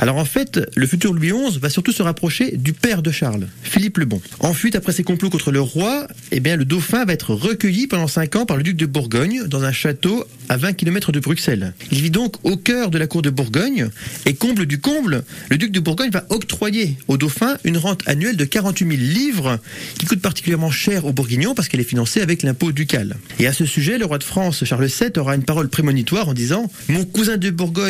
Alors 0.00 0.16
en 0.16 0.24
fait, 0.24 0.60
le 0.74 0.86
futur 0.86 1.12
Louis 1.12 1.30
XI 1.30 1.58
va 1.58 1.70
surtout 1.70 1.92
se 1.92 2.02
rapprocher 2.02 2.56
du 2.56 2.72
père 2.72 3.02
de 3.02 3.10
Charles, 3.10 3.46
Philippe 3.62 3.98
le 3.98 4.04
Bon. 4.04 4.20
En 4.40 4.54
fuite 4.54 4.76
après 4.76 4.92
ses 4.92 5.04
complots 5.04 5.30
contre 5.30 5.50
le 5.50 5.60
roi, 5.60 6.06
eh 6.30 6.40
bien 6.40 6.56
le 6.56 6.64
dauphin 6.64 7.04
va 7.04 7.12
être 7.12 7.34
recueilli 7.34 7.86
pendant 7.86 8.08
5 8.08 8.36
ans 8.36 8.46
par 8.46 8.56
le 8.56 8.62
duc 8.62 8.76
de 8.76 8.86
Bourgogne 8.86 9.44
dans 9.46 9.64
un 9.64 9.72
château 9.72 10.24
à 10.48 10.56
20 10.56 10.74
km 10.74 11.12
de 11.12 11.20
Bruxelles. 11.20 11.72
Il 11.90 12.02
vit 12.02 12.10
donc 12.10 12.36
au 12.44 12.56
cœur 12.56 12.90
de 12.90 12.98
la 12.98 13.06
cour 13.06 13.22
de 13.22 13.30
Bourgogne 13.30 13.88
et 14.26 14.34
comble 14.34 14.66
du 14.66 14.80
comble, 14.80 15.24
le 15.50 15.58
duc 15.58 15.72
de 15.72 15.80
Bourgogne 15.80 16.10
va 16.10 16.24
octroyer 16.30 16.96
au 17.08 17.16
dauphin 17.16 17.56
une 17.64 17.78
rente 17.78 18.02
annuelle 18.06 18.36
de 18.36 18.44
48 18.44 18.96
000 18.96 19.00
livres 19.00 19.58
qui 19.98 20.06
coûte 20.06 20.20
particulièrement 20.20 20.70
cher 20.70 21.04
aux 21.06 21.12
Bourguignons 21.12 21.54
parce 21.54 21.68
qu'elle 21.68 21.80
est 21.80 21.84
financée 21.84 22.20
avec 22.20 22.42
l'impôt 22.42 22.72
ducal. 22.72 23.16
Et 23.38 23.46
à 23.46 23.52
ce 23.52 23.64
sujet, 23.64 23.98
le 23.98 24.04
roi 24.04 24.18
de 24.18 24.24
France, 24.24 24.64
Charles 24.64 24.86
VII, 24.86 25.10
aura 25.16 25.34
une 25.34 25.44
parole 25.44 25.68
prémonitoire 25.68 26.28
en 26.28 26.34
disant 26.34 26.70
«Mon 26.88 27.04
cousin 27.04 27.36
de 27.36 27.50
Bourgogne 27.50 27.85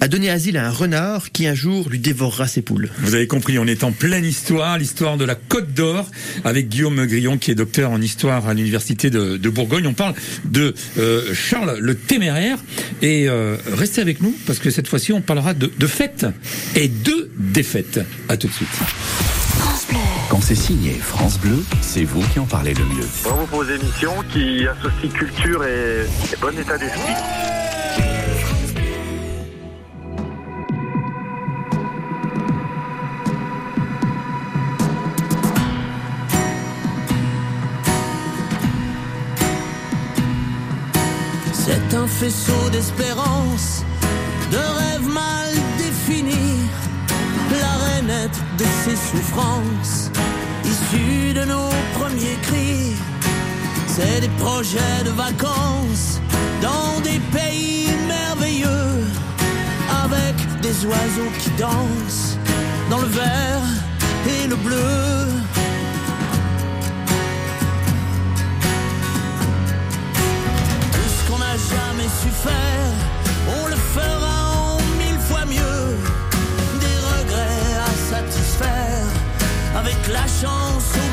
a 0.00 0.08
donné 0.08 0.30
asile 0.30 0.56
à 0.56 0.66
un 0.66 0.70
renard 0.70 1.30
qui 1.30 1.46
un 1.46 1.54
jour 1.54 1.88
lui 1.88 1.98
dévorera 1.98 2.46
ses 2.46 2.62
poules. 2.62 2.90
Vous 2.98 3.14
avez 3.14 3.26
compris, 3.26 3.58
on 3.58 3.66
est 3.66 3.84
en 3.84 3.92
pleine 3.92 4.24
histoire, 4.24 4.78
l'histoire 4.78 5.16
de 5.16 5.24
la 5.24 5.34
Côte 5.34 5.72
d'Or, 5.74 6.10
avec 6.44 6.68
Guillaume 6.68 7.04
Grillon, 7.06 7.38
qui 7.38 7.50
est 7.50 7.54
docteur 7.54 7.90
en 7.90 8.00
histoire 8.00 8.48
à 8.48 8.54
l'université 8.54 9.10
de, 9.10 9.36
de 9.36 9.48
Bourgogne. 9.50 9.86
On 9.86 9.94
parle 9.94 10.14
de 10.44 10.74
euh, 10.98 11.34
Charles 11.34 11.78
le 11.78 11.94
Téméraire. 11.94 12.58
Et 13.02 13.28
euh, 13.28 13.56
restez 13.72 14.00
avec 14.00 14.22
nous, 14.22 14.34
parce 14.46 14.58
que 14.58 14.70
cette 14.70 14.88
fois-ci, 14.88 15.12
on 15.12 15.20
parlera 15.20 15.54
de, 15.54 15.70
de 15.76 15.86
fêtes 15.86 16.26
et 16.74 16.88
de 16.88 17.30
défaites. 17.38 18.00
À 18.28 18.36
tout 18.36 18.48
de 18.48 18.52
suite. 18.52 18.68
Quand 20.30 20.40
c'est 20.40 20.54
signé 20.54 20.92
France 20.94 21.38
Bleu, 21.38 21.62
c'est 21.82 22.04
vous 22.04 22.22
qui 22.32 22.38
en 22.38 22.46
parlez 22.46 22.72
le 22.74 22.84
mieux. 22.84 23.06
Bravo 23.22 23.46
pour 23.46 23.62
vos 23.62 23.70
émissions 23.70 24.14
qui 24.32 24.66
associent 24.66 25.10
culture 25.10 25.64
et, 25.64 26.06
et 26.32 26.36
bon 26.40 26.58
état 26.58 26.78
d'esprit. 26.78 27.12
C'est 41.66 41.96
un 41.96 42.06
faisceau 42.06 42.68
d'espérance, 42.70 43.84
de 44.52 44.58
rêves 44.58 45.08
mal 45.08 45.50
définis, 45.78 46.60
la 47.58 47.74
rainette 47.86 48.38
de 48.58 48.66
ses 48.84 48.96
souffrances, 48.96 50.10
issue 50.62 51.32
de 51.32 51.44
nos 51.46 51.70
premiers 51.98 52.38
cris. 52.42 52.92
C'est 53.86 54.20
des 54.20 54.34
projets 54.44 55.04
de 55.06 55.10
vacances 55.10 56.20
dans 56.60 57.00
des 57.00 57.18
pays 57.32 57.88
merveilleux, 58.08 59.06
avec 60.04 60.36
des 60.60 60.84
oiseaux 60.84 61.32
qui 61.40 61.50
dansent 61.58 62.36
dans 62.90 63.00
le 63.00 63.08
vert 63.08 63.64
et 64.26 64.46
le 64.48 64.56
bleu. 64.56 65.34
Chance 80.26 81.03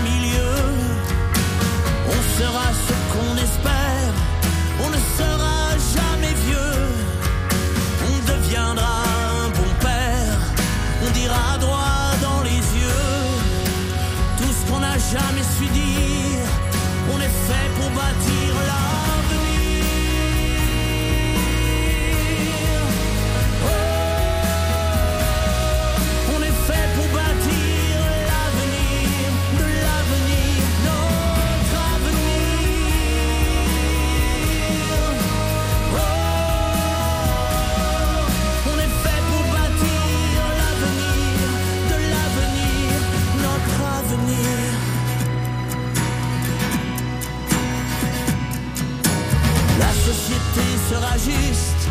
paysagistes, 51.11 51.89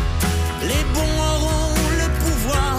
les 0.61 0.83
bons 0.93 1.21
auront 1.21 1.73
le 1.97 2.07
pouvoir, 2.23 2.77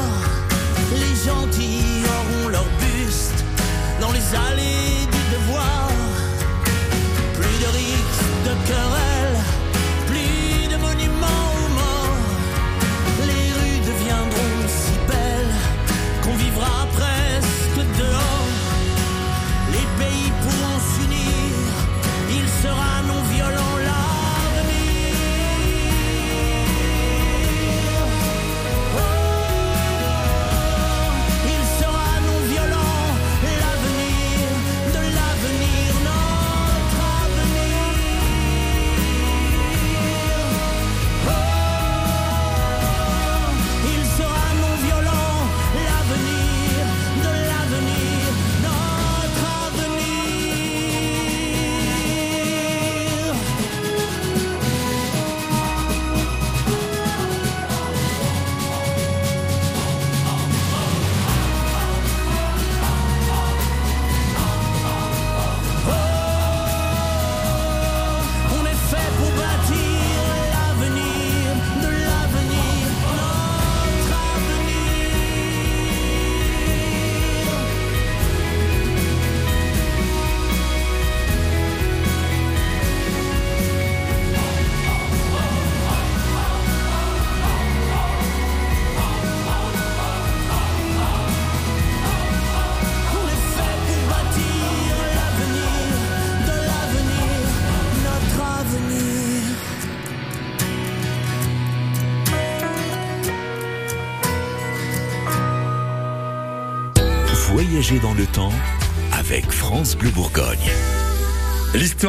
les 0.92 1.14
gentils 1.26 2.02
auront 2.04 2.48
leur 2.48 2.64
buste 2.80 3.44
dans 4.00 4.12
les 4.12 4.34
allées. 4.34 5.01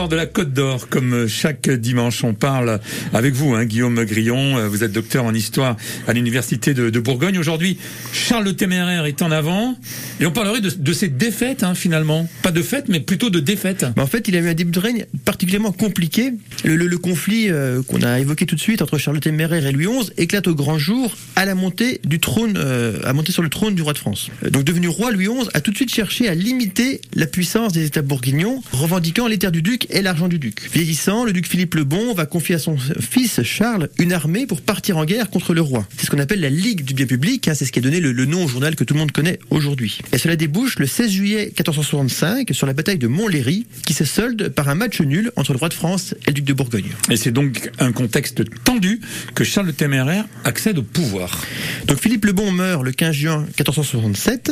De 0.10 0.18
la 0.18 0.26
Côte 0.26 0.52
d'Or, 0.52 0.90
comme 0.90 1.28
chaque 1.28 1.70
dimanche, 1.70 2.26
on 2.26 2.34
parle 2.34 2.82
avec 3.14 3.34
vous, 3.34 3.54
hein, 3.54 3.64
Guillaume 3.64 4.04
Grillon. 4.04 4.58
Euh, 4.58 4.68
Vous 4.68 4.84
êtes 4.84 4.92
docteur 4.92 5.24
en 5.24 5.34
histoire 5.34 5.78
à 6.08 6.14
l'université 6.14 6.74
de, 6.74 7.00
Bourgogne. 7.00 7.38
Aujourd'hui, 7.38 7.78
Charles 8.12 8.44
le 8.44 8.54
Téméraire 8.54 9.06
est 9.06 9.22
en 9.22 9.32
avant, 9.32 9.78
et 10.20 10.26
on 10.26 10.32
parlerait 10.32 10.60
de, 10.60 10.94
ses 10.94 11.08
défaites 11.08 11.64
hein, 11.64 11.74
finalement. 11.74 12.28
Pas 12.42 12.52
de 12.52 12.62
fêtes, 12.62 12.86
mais 12.90 13.00
plutôt 13.00 13.30
de 13.30 13.40
défaites. 13.40 13.86
En 13.98 14.06
fait, 14.06 14.28
il 14.28 14.36
a 14.36 14.40
eu 14.40 14.50
un 14.50 14.54
début 14.54 14.72
de 14.72 14.80
règne 14.80 15.06
particulièrement 15.24 15.72
compliqué. 15.72 16.34
Le, 16.66 16.98
conflit 16.98 17.50
euh, 17.50 17.82
qu'on 17.84 18.02
a 18.02 18.20
évoqué 18.20 18.46
tout 18.46 18.56
de 18.56 18.62
suite 18.62 18.82
entre 18.82 18.98
Charles 18.98 19.16
le 19.16 19.22
Téméraire 19.22 19.66
et 19.66 19.72
Louis 19.72 19.88
XI 19.88 20.12
éclate 20.18 20.48
au 20.48 20.56
grand 20.56 20.78
jour 20.78 21.16
à 21.36 21.46
la 21.46 21.56
montée 21.56 22.02
du 22.04 22.20
trône, 22.20 22.56
euh, 22.58 23.00
à 23.04 23.14
monter 23.14 23.32
sur 23.32 23.42
le 23.42 23.50
trône 23.50 23.76
du 23.76 23.82
roi 23.82 23.94
de 23.94 23.98
France. 24.00 24.30
Euh, 24.44 24.50
Donc 24.50 24.64
devenu 24.64 24.88
roi, 24.88 25.12
Louis 25.12 25.28
XI 25.28 25.48
a 25.54 25.62
tout 25.62 25.72
de 25.72 25.76
suite 25.76 25.94
cherché 25.94 26.28
à 26.28 26.36
limiter 26.36 27.02
la 27.14 27.26
puissance 27.26 27.74
des 27.74 27.86
États 27.86 28.02
bourguignons, 28.02 28.62
revendiquant 28.72 29.28
les 29.28 29.38
terres 29.38 29.52
du 29.52 29.62
duc 29.62 29.88
et 29.94 30.02
l'argent 30.02 30.28
du 30.28 30.40
duc. 30.40 30.70
Vieillissant, 30.74 31.24
le 31.24 31.32
duc 31.32 31.48
Philippe 31.48 31.76
le 31.76 31.84
Bon 31.84 32.14
va 32.14 32.26
confier 32.26 32.56
à 32.56 32.60
son 32.60 32.76
fils 32.78 33.42
Charles 33.44 33.90
une 34.00 34.12
armée 34.12 34.46
pour 34.48 34.62
partir 34.62 34.98
en 34.98 35.06
guerre 35.06 35.30
contre 35.30 35.54
le 35.54 35.62
roi. 35.62 35.88
C'est 35.96 36.08
ce 36.08 36.12
qu'on 36.12 36.20
appelle 36.20 36.42
la 36.42 36.50
Ligue 36.50 36.84
du 36.84 36.94
bien 36.94 37.06
public, 37.06 37.48
hein, 37.48 37.54
c'est 37.54 37.66
ce 37.66 37.72
qui 37.72 37.80
a 37.80 37.82
donné 37.82 38.00
le, 38.00 38.12
le 38.12 38.26
nom 38.26 38.44
au 38.44 38.48
journal 38.48 38.76
que 38.76 38.84
tout 38.84 38.96
le 38.96 39.00
monde 39.00 39.12
connaît 39.12 39.40
aujourd'hui. 39.52 40.00
Et 40.12 40.18
cela 40.18 40.36
débouche 40.36 40.80
le 40.80 40.88
16 40.88 41.12
juillet 41.12 41.46
1465 41.46 42.50
sur 42.52 42.66
la 42.66 42.74
bataille 42.74 42.98
de 42.98 43.08
Montlhéry, 43.08 43.68
qui 43.86 43.94
se 43.94 44.04
solde 44.04 44.50
par 44.50 44.68
un 44.68 44.76
match 44.76 45.00
nul 45.02 45.32
entre 45.36 45.54
le 45.54 45.60
roi 45.60 45.70
de 45.70 45.74
France 45.74 46.16
et 46.24 46.28
le 46.28 46.34
duc 46.34 46.46
de 46.46 46.54
Bourgogne. 46.54 46.92
Et 47.12 47.16
c'est 47.16 47.32
donc 47.32 47.70
un 47.80 47.92
contexte 47.92 48.44
tendu 48.64 49.00
que 49.36 49.44
Charles 49.44 49.68
le 49.68 49.74
Téméraire 49.74 50.26
accède 50.44 50.80
au 50.80 50.84
pouvoir. 50.84 51.46
Donc 51.88 52.00
Philippe 52.00 52.26
le 52.26 52.34
Bon 52.34 52.52
meurt 52.52 52.84
le 52.84 52.92
15 52.92 53.16
juin 53.16 53.40
1467. 53.42 54.52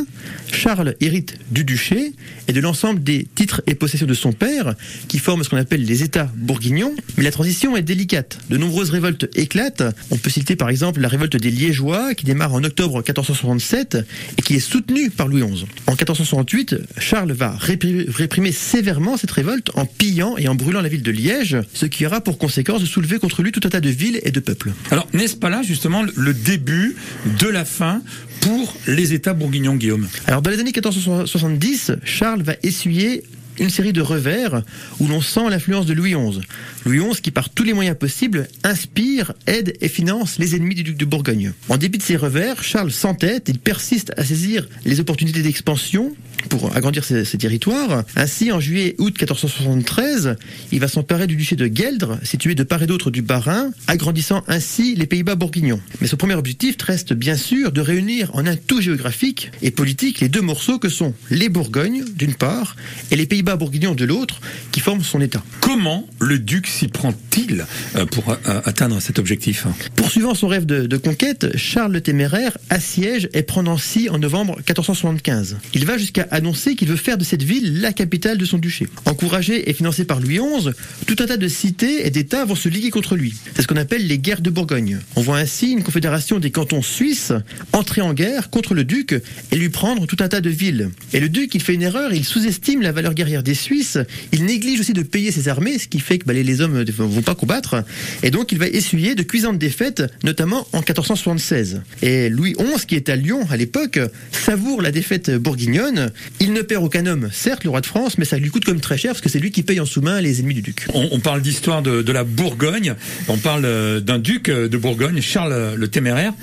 Charles 0.51 0.95
hérite 0.99 1.38
du 1.49 1.63
duché 1.63 2.13
et 2.47 2.54
de 2.54 2.62
l'ensemble 2.62 3.04
des 3.04 3.27
titres 3.36 3.62
et 3.65 3.75
possessions 3.75 4.08
de 4.08 4.13
son 4.13 4.34
père, 4.34 4.75
qui 5.08 5.19
forment 5.19 5.31
ce 5.44 5.50
qu'on 5.50 5.58
appelle 5.58 5.84
les 5.86 6.04
États 6.04 6.30
bourguignons. 6.36 6.94
Mais 7.17 7.24
la 7.24 7.32
transition 7.32 7.76
est 7.78 7.82
délicate. 7.82 8.38
De 8.50 8.58
nombreuses 8.58 8.89
révoltes 8.89 9.28
éclatent. 9.36 9.84
On 10.12 10.17
peut 10.17 10.30
citer 10.30 10.56
par 10.56 10.70
exemple 10.70 11.00
la 11.00 11.08
révolte 11.08 11.36
des 11.38 11.50
Liégeois, 11.52 12.13
qui 12.13 12.26
démarre 12.26 12.54
en 12.54 12.63
octobre 12.63 12.96
1467 12.98 13.98
et 14.38 14.41
qui 14.41 14.56
est 14.56 14.60
soutenue 14.60 15.10
par 15.10 15.28
Louis 15.28 15.41
XI. 15.41 15.65
En 15.88 15.91
1468, 15.91 16.76
Charles 16.98 17.32
va 17.32 17.56
répri- 17.58 18.10
réprimer 18.10 18.52
sévèrement 18.52 19.17
cette 19.17 19.32
révolte 19.32 19.72
en 19.76 19.86
pillant 19.86 20.36
et 20.38 20.48
en 20.48 20.56
brûlant 20.56 20.82
la 20.82 20.89
ville 20.89 21.04
de 21.04 21.12
Liège, 21.12 21.58
ce 21.74 21.86
qui 21.86 22.06
aura 22.06 22.22
pour 22.22 22.38
conséquence 22.38 22.82
de 22.82 22.86
soulever 22.86 23.20
contre 23.20 23.41
lui 23.41 23.52
tout 23.52 23.62
un 23.63 23.70
tas 23.70 23.82
de 23.82 23.89
villes 23.89 24.20
et 24.24 24.32
de 24.32 24.39
peuples. 24.39 24.72
Alors, 24.91 25.08
n'est-ce 25.13 25.36
pas 25.36 25.50
là 25.50 25.62
justement 25.63 26.04
le- 26.04 26.13
le 26.15 26.34
début 26.34 26.96
de 27.39 27.48
la 27.48 27.65
fin 27.65 28.02
pour 28.41 28.76
les 28.88 29.13
États 29.13 29.34
bourguignons, 29.34 29.76
Guillaume? 29.76 30.08
Alors, 30.28 30.41
dans 30.41 30.50
les 30.50 30.60
années 30.60 30.72
1470, 30.74 31.91
Charles 32.04 32.41
va 32.41 32.54
essuyer 32.63 33.24
une 33.60 33.70
série 33.70 33.94
de 33.94 34.02
revers 34.02 34.64
où 35.00 35.08
l'on 35.08 35.22
sent 35.22 35.50
l'influence 35.50 35.86
de 35.86 35.94
Louis 35.94 36.14
XI. 36.14 36.42
Louis 36.86 37.00
XI 37.00 37.22
qui, 37.22 37.32
par 37.32 37.50
tous 37.50 37.64
les 37.64 37.74
moyens 37.74 37.98
possibles, 37.98 38.48
inspire, 38.64 39.34
aide 39.48 39.76
et 39.82 39.90
finance 39.90 40.38
les 40.40 40.56
ennemis 40.56 40.76
du 40.76 40.84
duc 40.84 40.98
de 40.98 41.06
Bourgogne. 41.06 41.54
En 41.70 41.78
dépit 41.78 41.98
de 41.98 42.04
ces 42.04 42.16
revers, 42.16 42.64
Charles 42.64 42.92
s'entête, 42.92 43.50
il 43.50 43.60
persiste 43.60 44.14
à 44.18 44.26
saisir 44.26 44.68
les 44.86 45.00
opportunités 45.00 45.42
d'expansion 45.42 46.16
pour 46.50 46.76
agrandir 46.76 47.04
ses, 47.04 47.24
territoires. 47.38 48.04
Ainsi, 48.16 48.52
en 48.52 48.60
juillet-août 48.60 49.14
1473, 49.14 50.36
il 50.72 50.80
va 50.80 50.88
s'emparer 50.88 51.28
du 51.28 51.36
duché 51.36 51.56
de 51.56 51.68
Gueldre, 51.68 52.20
situé 52.24 52.56
de 52.56 52.64
part 52.64 52.84
et 52.84 52.88
d'autre 52.88 53.12
du 53.12 53.22
Bas-Rhin, 53.22 53.72
agrandissant 53.88 54.44
ainsi 54.48 54.96
les 54.96 55.06
Pays-Bas 55.06 55.36
bourguignons. 55.36 55.80
Mais 56.02 56.08
son 56.08 56.18
premier 56.18 56.36
objectif 56.36 56.76
reste 56.82 57.14
bien 57.14 57.36
sûr 57.36 57.72
de 57.72 57.82
réunir 57.82 58.32
en 58.34 58.46
un 58.46 58.56
tout 58.56 58.82
géographique 58.82 59.52
et 59.62 59.72
politique 59.72 60.20
les 60.20 60.30
deux 60.30 60.42
morceaux 60.42 60.80
que 60.80 60.90
sont 60.90 61.14
les 61.30 61.50
Bourgognes, 61.50 62.04
d'une 62.16 62.34
part, 62.34 62.76
et 63.12 63.16
les 63.16 63.26
Pays-Bas 63.41 63.56
bourguignons 63.56 63.95
de 63.95 64.06
l'autre, 64.06 64.39
qui 64.71 64.82
forment 64.82 65.04
son 65.04 65.19
État. 65.19 65.41
Comment 65.62 66.08
le 66.19 66.38
duc 66.38 66.67
s'y 66.67 66.88
prend-il 66.88 67.65
euh, 67.95 68.06
pour 68.06 68.30
euh, 68.30 68.62
atteindre 68.65 68.99
cet 68.99 69.17
objectif? 69.17 69.65
Poursuivant 69.95 70.36
son 70.36 70.47
rêve 70.47 70.67
de, 70.67 70.86
de 70.86 70.97
conquête, 70.97 71.58
Charles 71.58 71.93
le 71.93 72.01
Téméraire 72.01 72.56
assiège 72.69 73.30
et 73.34 73.41
prend 73.41 73.63
Nancy 73.63 74.10
en 74.10 74.19
novembre 74.19 74.58
1475. 74.58 75.58
Il 75.73 75.86
va 75.88 75.97
jusqu'à 75.97 76.27
annoncer 76.30 76.75
qu'il 76.75 76.88
veut 76.88 76.97
faire 76.97 77.17
de 77.17 77.23
cette 77.23 77.41
ville 77.41 77.82
la 77.82 77.93
capitale 77.93 78.38
de 78.38 78.45
son 78.45 78.60
duché. 78.60 78.88
Encouragé 79.06 79.67
et 79.67 79.73
financé 79.73 80.06
par 80.06 80.19
Louis 80.19 80.38
XI, 80.38 80.69
tout 81.08 81.15
un 81.17 81.25
tas 81.25 81.38
de 81.38 81.47
cités 81.47 82.06
et 82.06 82.12
d'États 82.12 82.45
vont 82.45 82.54
se 82.54 82.69
liguer 82.69 82.91
contre 82.91 83.15
lui. 83.15 83.34
C'est 83.56 83.63
ce 83.63 83.67
qu'on 83.67 83.75
appelle 83.75 84.06
les 84.06 84.19
guerres 84.19 84.41
de 84.41 84.51
Bourgogne. 84.51 84.99
On 85.15 85.21
voit 85.21 85.39
ainsi 85.39 85.71
une 85.71 85.82
confédération 85.82 86.38
des 86.38 86.51
cantons 86.51 86.84
suisses 86.84 87.34
entrer 87.73 88.01
en 88.01 88.13
guerre 88.13 88.51
contre 88.51 88.75
le 88.75 88.84
duc 88.84 89.15
et 89.51 89.56
lui 89.56 89.69
prendre 89.69 90.06
tout 90.06 90.17
un 90.19 90.27
tas 90.27 90.41
de 90.41 90.49
villes. 90.51 90.91
Et 91.13 91.19
le 91.19 91.30
duc, 91.30 91.56
il 91.56 91.62
fait 91.63 91.73
une 91.73 91.82
erreur, 91.82 92.13
il 92.13 92.23
sous-estime 92.23 92.84
la 92.84 92.91
valeur 92.91 93.15
guerrière 93.15 93.31
des 93.44 93.54
Suisses, 93.54 93.98
il 94.32 94.46
néglige 94.46 94.80
aussi 94.80 94.94
de 94.94 95.04
payer 95.04 95.32
ses 95.32 95.48
armées, 95.48 95.80
ce 95.80 95.88
qui 95.88 96.00
fait 96.00 96.20
que 96.20 96.26
bah, 96.26 96.34
les, 96.34 96.62
hommes 96.62 96.84
ne 96.84 96.91
vont 96.91 97.22
pas 97.22 97.36
combattre, 97.36 97.84
et 98.24 98.32
donc 98.32 98.52
il 98.52 98.58
va 98.58 98.67
essuyer 98.67 99.15
de 99.15 99.24
cuisantes 99.24 99.58
défaites, 99.58 100.04
notamment 100.24 100.67
en 100.74 100.80
1476. 100.80 101.82
Et 102.02 102.30
Louis 102.30 102.54
XI, 102.54 102.86
qui 102.86 102.96
est 102.96 103.10
à 103.10 103.15
Lyon 103.15 103.46
à 103.50 103.58
l'époque, 103.58 104.00
savoure 104.32 104.82
la 104.82 104.91
défaite 104.91 105.32
bourguignonne. 105.32 106.12
Il 106.39 106.54
ne 106.54 106.62
perd 106.62 106.84
aucun 106.84 107.06
homme, 107.06 107.30
certes, 107.32 107.63
le 107.63 107.70
roi 107.70 107.82
de 107.82 107.86
France, 107.86 108.17
mais 108.17 108.26
ça 108.26 108.38
lui 108.38 108.50
coûte 108.50 108.65
comme 108.65 108.82
très 108.82 108.98
cher 108.98 109.12
parce 109.12 109.22
que 109.22 109.30
c'est 109.30 109.39
lui 109.39 109.52
qui 109.52 109.63
paye 109.63 109.80
en 109.80 109.86
sous-main 109.86 110.20
les 110.22 110.39
ennemis 110.39 110.56
du 110.56 110.62
duc. 110.62 110.86
On, 110.94 111.08
on 111.12 111.20
parle 111.20 111.41
d'histoire 111.41 111.82
de, 111.82 112.02
de 112.02 112.12
la 112.12 112.24
Bourgogne, 112.24 112.96
on 113.28 113.38
parle 113.38 113.65
euh, 113.65 114.00
d'un 114.00 114.20
duc 114.20 114.50
euh, 114.50 114.67
de 114.67 114.78
Bourgogne, 114.78 115.22
Charles 115.22 115.54
euh, 115.54 115.76
le 115.76 115.88
Téméraire, 115.88 116.34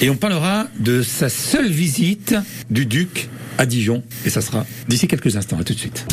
et 0.00 0.10
on 0.10 0.16
parlera 0.16 0.68
de 0.78 1.02
sa 1.02 1.28
seule 1.28 1.70
visite 1.70 2.34
du 2.70 2.86
duc 2.86 3.28
à 3.58 3.66
Dijon, 3.66 4.02
et 4.24 4.30
ça 4.30 4.40
sera 4.40 4.66
d'ici 4.88 5.08
quelques 5.08 5.36
instants. 5.36 5.58
À 5.58 5.64
tout 5.64 5.74
de 5.74 5.78
suite. 5.78 6.06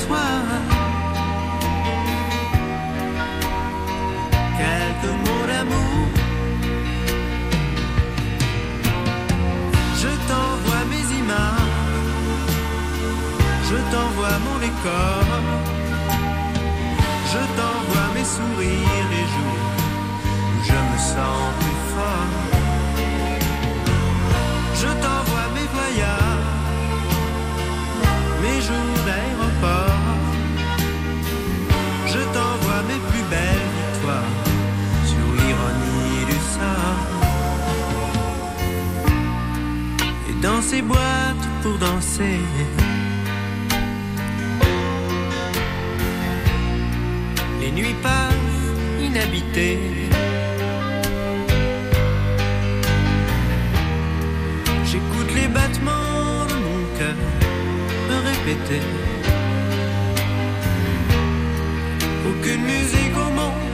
Étoile. 0.00 0.62
Quelques 4.58 5.14
mots 5.24 5.46
d'amour. 5.50 6.06
Je 10.02 10.10
t'envoie 10.28 10.84
mes 10.92 11.06
images. 11.20 11.98
Je 13.68 13.76
t'envoie 13.92 14.36
mon 14.46 14.58
décor. 14.58 15.24
Je 17.32 17.42
t'envoie 17.56 18.08
mes 18.14 18.24
sourires 18.24 19.08
les 19.14 19.26
jours 19.34 19.70
je 20.62 20.72
me 20.72 20.98
sens 20.98 21.42
plus 21.60 21.80
fort. 21.92 22.30
Je 24.80 24.90
t'envoie 25.02 25.48
mes 25.54 25.68
voyages, 25.74 26.50
mes 28.42 28.60
jours 28.66 28.98
d'aéroport. 29.06 29.29
Dans 40.42 40.62
ces 40.62 40.82
boîtes 40.82 41.46
pour 41.62 41.76
danser. 41.78 42.40
Les 47.60 47.70
nuits 47.72 47.96
passent 48.02 48.34
inhabitées. 49.02 49.78
J'écoute 54.84 55.30
les 55.34 55.48
battements 55.48 56.46
de 56.50 56.56
mon 56.66 56.80
cœur 56.98 57.16
me 58.08 58.16
répéter. 58.28 58.82
Aucune 62.28 62.62
musique 62.62 63.16
au 63.16 63.30
monde 63.38 63.70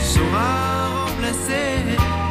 saura 0.00 0.88
remplacer 1.06 2.27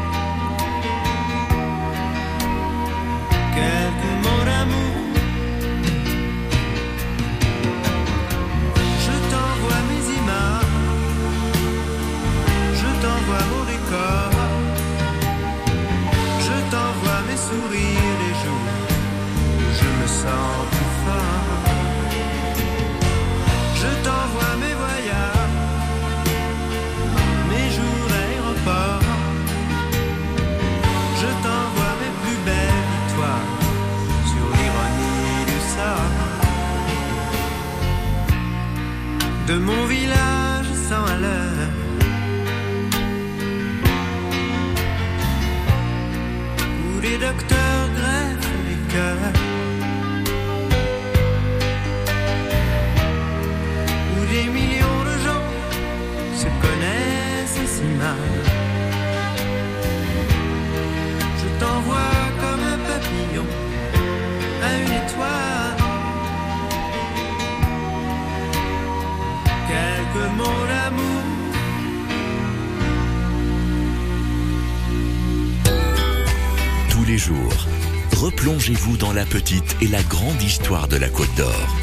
petite 79.30 79.76
et 79.82 79.88
la 79.88 80.02
grande 80.04 80.42
histoire 80.42 80.88
de 80.88 80.96
la 80.96 81.10
Côte 81.10 81.36
d'Or. 81.36 81.76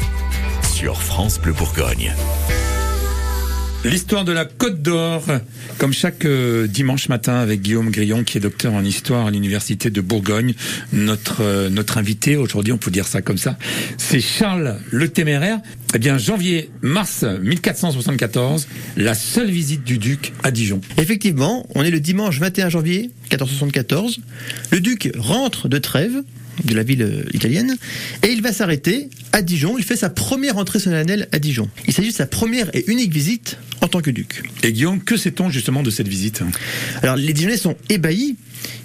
Sur 0.73 1.01
France 1.01 1.39
Bleu 1.39 1.53
Bourgogne. 1.53 2.13
L'histoire 3.83 4.25
de 4.25 4.31
la 4.31 4.45
Côte 4.45 4.81
d'Or, 4.81 5.23
comme 5.77 5.93
chaque 5.93 6.25
euh, 6.25 6.65
dimanche 6.65 7.07
matin 7.07 7.35
avec 7.35 7.61
Guillaume 7.61 7.91
Grillon, 7.91 8.23
qui 8.23 8.39
est 8.39 8.41
docteur 8.41 8.73
en 8.73 8.83
histoire 8.83 9.27
à 9.27 9.31
l'université 9.31 9.91
de 9.91 10.01
Bourgogne. 10.01 10.55
Notre 10.91 11.41
euh, 11.41 11.69
notre 11.69 11.99
invité 11.99 12.35
aujourd'hui, 12.35 12.73
on 12.73 12.79
peut 12.79 12.89
dire 12.89 13.07
ça 13.07 13.21
comme 13.21 13.37
ça, 13.37 13.57
c'est 13.97 14.21
Charles 14.21 14.79
le 14.89 15.09
Téméraire. 15.09 15.59
Eh 15.93 15.99
bien, 15.99 16.17
janvier-mars 16.17 17.25
1474, 17.43 18.67
la 18.97 19.13
seule 19.13 19.51
visite 19.51 19.83
du 19.83 19.99
duc 19.99 20.33
à 20.41 20.49
Dijon. 20.49 20.81
Effectivement, 20.97 21.67
on 21.75 21.83
est 21.83 21.91
le 21.91 21.99
dimanche 21.99 22.39
21 22.39 22.69
janvier 22.69 23.11
1474. 23.31 24.19
Le 24.71 24.79
duc 24.79 25.11
rentre 25.15 25.69
de 25.69 25.77
Trèves, 25.77 26.23
de 26.63 26.73
la 26.73 26.83
ville 26.83 27.01
euh, 27.01 27.23
italienne, 27.33 27.75
et 28.23 28.27
il 28.27 28.41
va 28.41 28.53
s'arrêter 28.53 29.09
à 29.33 29.41
Dijon. 29.41 29.77
Il 29.77 29.83
fait 29.83 29.95
sa 29.95 30.09
première 30.09 30.57
entrée 30.57 30.79
solennelle 30.79 31.27
à 31.31 31.39
Dijon. 31.39 31.69
Il 31.87 31.93
s'agit 31.93 32.09
de 32.09 32.15
sa 32.15 32.25
première 32.25 32.73
et 32.75 32.85
unique 32.87 33.13
visite 33.13 33.57
en 33.81 33.87
tant 33.87 34.01
que 34.01 34.11
duc. 34.11 34.43
Et 34.63 34.71
Guillaume, 34.71 35.01
que 35.03 35.17
sait-on 35.17 35.49
justement 35.49 35.83
de 35.83 35.89
cette 35.89 36.07
visite? 36.07 36.41
Alors, 37.01 37.15
les 37.15 37.33
Dijonnais 37.33 37.57
sont 37.57 37.75
ébahis. 37.89 38.35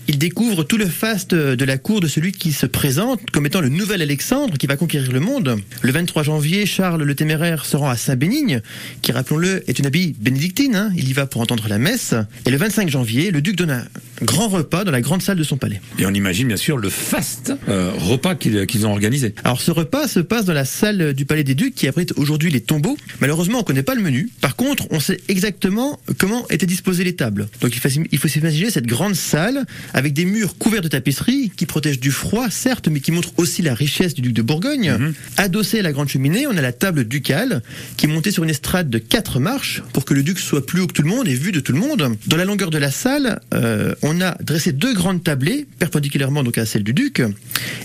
Ils 0.09 0.19
découvrent 0.19 0.65
tout 0.65 0.77
le 0.77 0.87
faste 0.87 1.35
de 1.35 1.65
la 1.65 1.79
cour 1.79 2.01
de 2.01 2.09
celui 2.09 2.33
qui 2.33 2.53
se 2.53 2.67
présente 2.67 3.21
comme 3.31 3.47
étant 3.47 3.61
le 3.61 3.69
nouvel 3.69 4.03
Alexandre 4.03 4.59
qui 4.59 4.67
va 4.67 4.77
conquérir 4.77 5.13
le 5.13 5.21
monde. 5.21 5.61
Le 5.83 5.93
23 5.93 6.25
janvier, 6.25 6.67
Charles 6.67 7.03
le 7.05 7.15
Téméraire 7.15 7.65
se 7.65 7.77
rend 7.77 7.89
à 7.89 7.97
Saint-Bénigne, 7.97 8.61
qui, 9.03 9.13
rappelons-le, 9.13 9.63
est 9.71 9.79
une 9.79 9.87
abbaye 9.87 10.15
bénédictine. 10.19 10.75
hein. 10.75 10.91
Il 10.97 11.09
y 11.09 11.13
va 11.13 11.27
pour 11.27 11.41
entendre 11.41 11.67
la 11.69 11.79
messe. 11.79 12.15
Et 12.45 12.51
le 12.51 12.57
25 12.57 12.89
janvier, 12.89 13.31
le 13.31 13.41
duc 13.41 13.55
donne 13.57 13.71
un 13.71 13.85
grand 14.23 14.49
repas 14.49 14.83
dans 14.85 14.91
la 14.91 15.01
grande 15.01 15.23
salle 15.23 15.39
de 15.39 15.45
son 15.45 15.57
palais. 15.57 15.81
Et 15.99 16.07
on 16.07 16.13
imagine 16.13 16.49
bien 16.49 16.57
sûr 16.57 16.77
le 16.77 16.91
faste 16.91 17.53
euh, 17.69 17.93
repas 17.97 18.35
qu'ils 18.35 18.67
qu'ils 18.67 18.87
ont 18.87 18.91
organisé. 18.91 19.35
Alors 19.45 19.61
ce 19.61 19.71
repas 19.71 20.09
se 20.09 20.21
passe 20.21 20.45
dans 20.45 20.53
la 20.53 20.65
salle 20.65 21.15
du 21.15 21.25
Palais 21.25 21.45
des 21.45 21.55
Ducs 21.55 21.75
qui 21.75 21.87
abrite 21.89 22.13
aujourd'hui 22.17 22.51
les 22.51 22.61
tombeaux. 22.61 22.97
Malheureusement, 23.21 23.59
on 23.59 23.61
ne 23.63 23.67
connaît 23.67 23.83
pas 23.83 23.95
le 23.95 24.03
menu. 24.03 24.29
Par 24.41 24.57
contre, 24.57 24.87
on 24.91 24.99
sait 25.01 25.21
exactement 25.29 26.01
comment 26.19 26.47
étaient 26.51 26.67
disposées 26.67 27.05
les 27.05 27.15
tables. 27.15 27.49
Donc 27.61 27.75
il 27.75 27.81
faut, 27.81 27.89
il 28.11 28.19
faut 28.19 28.29
s'imaginer 28.29 28.71
cette 28.71 28.87
grande 28.87 29.15
salle 29.15 29.65
avec 29.95 30.13
des 30.13 30.25
murs 30.25 30.57
couverts 30.57 30.83
de 30.83 30.89
tapisserie 30.89 31.53
qui 31.57 31.67
protègent 31.67 32.01
du 32.01 32.11
froid, 32.11 32.51
certes, 32.51 32.89
mais 32.89 33.01
qui 33.01 33.13
montrent 33.13 33.33
aussi 33.37 33.63
la 33.63 33.75
richesse 33.75 34.15
du 34.15 34.23
duc 34.23 34.33
de 34.33 34.43
Bourgogne. 34.43 34.97
Adossé 35.37 35.81
à 35.81 35.83
la 35.83 35.93
grande 35.93 36.09
cheminée, 36.09 36.47
on 36.47 36.57
a 36.57 36.61
la 36.61 36.73
table 36.73 37.05
ducale 37.05 37.63
qui 37.97 38.07
est 38.07 38.09
montée 38.09 38.31
sur 38.31 38.45
une 38.45 38.51
estrade 38.51 38.91
de 38.91 38.99
quatre 38.99 39.41
marches 39.41 39.83
pour 39.93 40.05
que 40.05 40.15
le 40.15 40.23
duc 40.23 40.39
soit 40.39 40.67
plus 40.67 40.81
haut 40.81 40.87
que 40.87 40.93
tout 40.93 41.03
le 41.03 41.09
monde 41.09 41.29
et 41.29 41.35
vu 41.35 41.53
de 41.53 41.61
tout 41.61 41.73
le 41.73 41.79
monde. 41.79 42.17
Dans 42.27 42.37
la 42.37 42.45
longueur 42.45 42.71
de 42.71 42.79
la 42.79 42.91
salle, 42.91 43.41
euh, 43.55 43.95
on 44.03 44.21
a 44.21 44.37
dressé 44.43 44.73
deux 44.73 44.95
grandes 44.95 45.23
tablées 45.23 45.67
perpendiculairement 45.79 46.43
donc 46.43 46.59
à 46.59 46.67
celle 46.67 46.85
du 46.85 46.93
duc. 46.93 47.23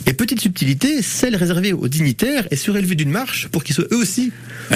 Et 0.05 0.13
petite 0.13 0.41
subtilité, 0.41 1.01
celle 1.01 1.35
réservée 1.35 1.73
aux 1.73 1.87
dignitaires 1.87 2.47
est 2.51 2.55
surélevée 2.55 2.95
d'une 2.95 3.11
marche 3.11 3.47
pour 3.49 3.63
qu'ils 3.63 3.75
soient 3.75 3.87
eux 3.91 3.97
aussi 3.97 4.31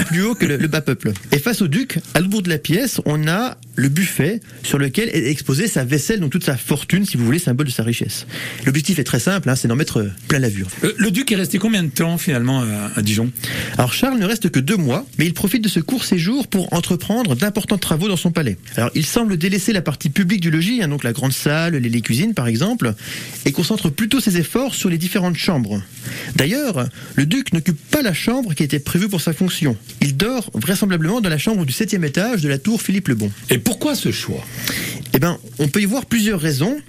plus 0.06 0.22
haut 0.22 0.34
que 0.34 0.46
le, 0.46 0.56
le 0.56 0.68
bas 0.68 0.80
peuple. 0.80 1.12
Et 1.32 1.38
face 1.38 1.62
au 1.62 1.68
duc, 1.68 1.98
à 2.14 2.20
l'autre 2.20 2.30
bout 2.30 2.42
de 2.42 2.48
la 2.48 2.58
pièce, 2.58 3.00
on 3.04 3.26
a 3.26 3.56
le 3.74 3.88
buffet 3.88 4.40
sur 4.62 4.78
lequel 4.78 5.08
est 5.08 5.30
exposée 5.30 5.66
sa 5.66 5.84
vaisselle, 5.84 6.20
donc 6.20 6.30
toute 6.30 6.44
sa 6.44 6.56
fortune, 6.56 6.99
si 7.04 7.16
vous 7.16 7.24
voulez, 7.24 7.38
symbole 7.38 7.66
de 7.66 7.72
sa 7.72 7.82
richesse. 7.82 8.26
L'objectif 8.64 8.98
est 8.98 9.04
très 9.04 9.20
simple, 9.20 9.48
hein, 9.48 9.56
c'est 9.56 9.68
d'en 9.68 9.76
mettre 9.76 10.00
euh, 10.00 10.12
plein 10.28 10.38
la 10.38 10.48
vue. 10.48 10.64
Euh, 10.84 10.92
le 10.96 11.10
duc 11.10 11.30
est 11.32 11.36
resté 11.36 11.58
combien 11.58 11.82
de 11.82 11.88
temps 11.88 12.18
finalement 12.18 12.62
à, 12.62 12.92
à 12.96 13.02
Dijon? 13.02 13.30
Alors 13.78 13.92
Charles 13.92 14.18
ne 14.18 14.26
reste 14.26 14.50
que 14.50 14.60
deux 14.60 14.76
mois, 14.76 15.06
mais 15.18 15.26
il 15.26 15.34
profite 15.34 15.62
de 15.62 15.68
ce 15.68 15.80
court 15.80 16.04
séjour 16.04 16.48
pour 16.48 16.72
entreprendre 16.72 17.36
d'importants 17.36 17.78
travaux 17.78 18.08
dans 18.08 18.16
son 18.16 18.32
palais. 18.32 18.56
Alors 18.76 18.90
il 18.94 19.06
semble 19.06 19.36
délaisser 19.36 19.72
la 19.72 19.82
partie 19.82 20.10
publique 20.10 20.40
du 20.40 20.50
logis, 20.50 20.82
hein, 20.82 20.88
donc 20.88 21.04
la 21.04 21.12
grande 21.12 21.32
salle, 21.32 21.74
les, 21.74 21.88
les 21.88 22.00
cuisines 22.00 22.34
par 22.34 22.48
exemple, 22.48 22.94
et 23.44 23.52
concentre 23.52 23.90
plutôt 23.90 24.20
ses 24.20 24.38
efforts 24.38 24.74
sur 24.74 24.88
les 24.90 24.98
différentes 24.98 25.36
chambres. 25.36 25.82
D'ailleurs, 26.36 26.88
le 27.14 27.26
duc 27.26 27.52
n'occupe 27.52 27.78
pas 27.90 28.02
la 28.02 28.14
chambre 28.14 28.54
qui 28.54 28.62
était 28.62 28.78
prévue 28.78 29.08
pour 29.08 29.20
sa 29.20 29.32
fonction. 29.32 29.76
Il 30.00 30.16
dort 30.16 30.50
vraisemblablement 30.54 31.20
dans 31.20 31.28
la 31.28 31.38
chambre 31.38 31.64
du 31.64 31.72
septième 31.72 32.04
étage 32.04 32.42
de 32.42 32.48
la 32.48 32.58
tour 32.58 32.80
Philippe 32.80 33.08
le 33.08 33.14
Bon. 33.14 33.30
Et 33.50 33.58
pourquoi 33.58 33.94
ce 33.94 34.10
choix? 34.10 34.44
Eh 35.12 35.18
ben, 35.18 35.38
on 35.58 35.68
peut 35.68 35.82
y 35.82 35.84
voir 35.84 36.06
plusieurs 36.06 36.40
raisons. 36.40 36.79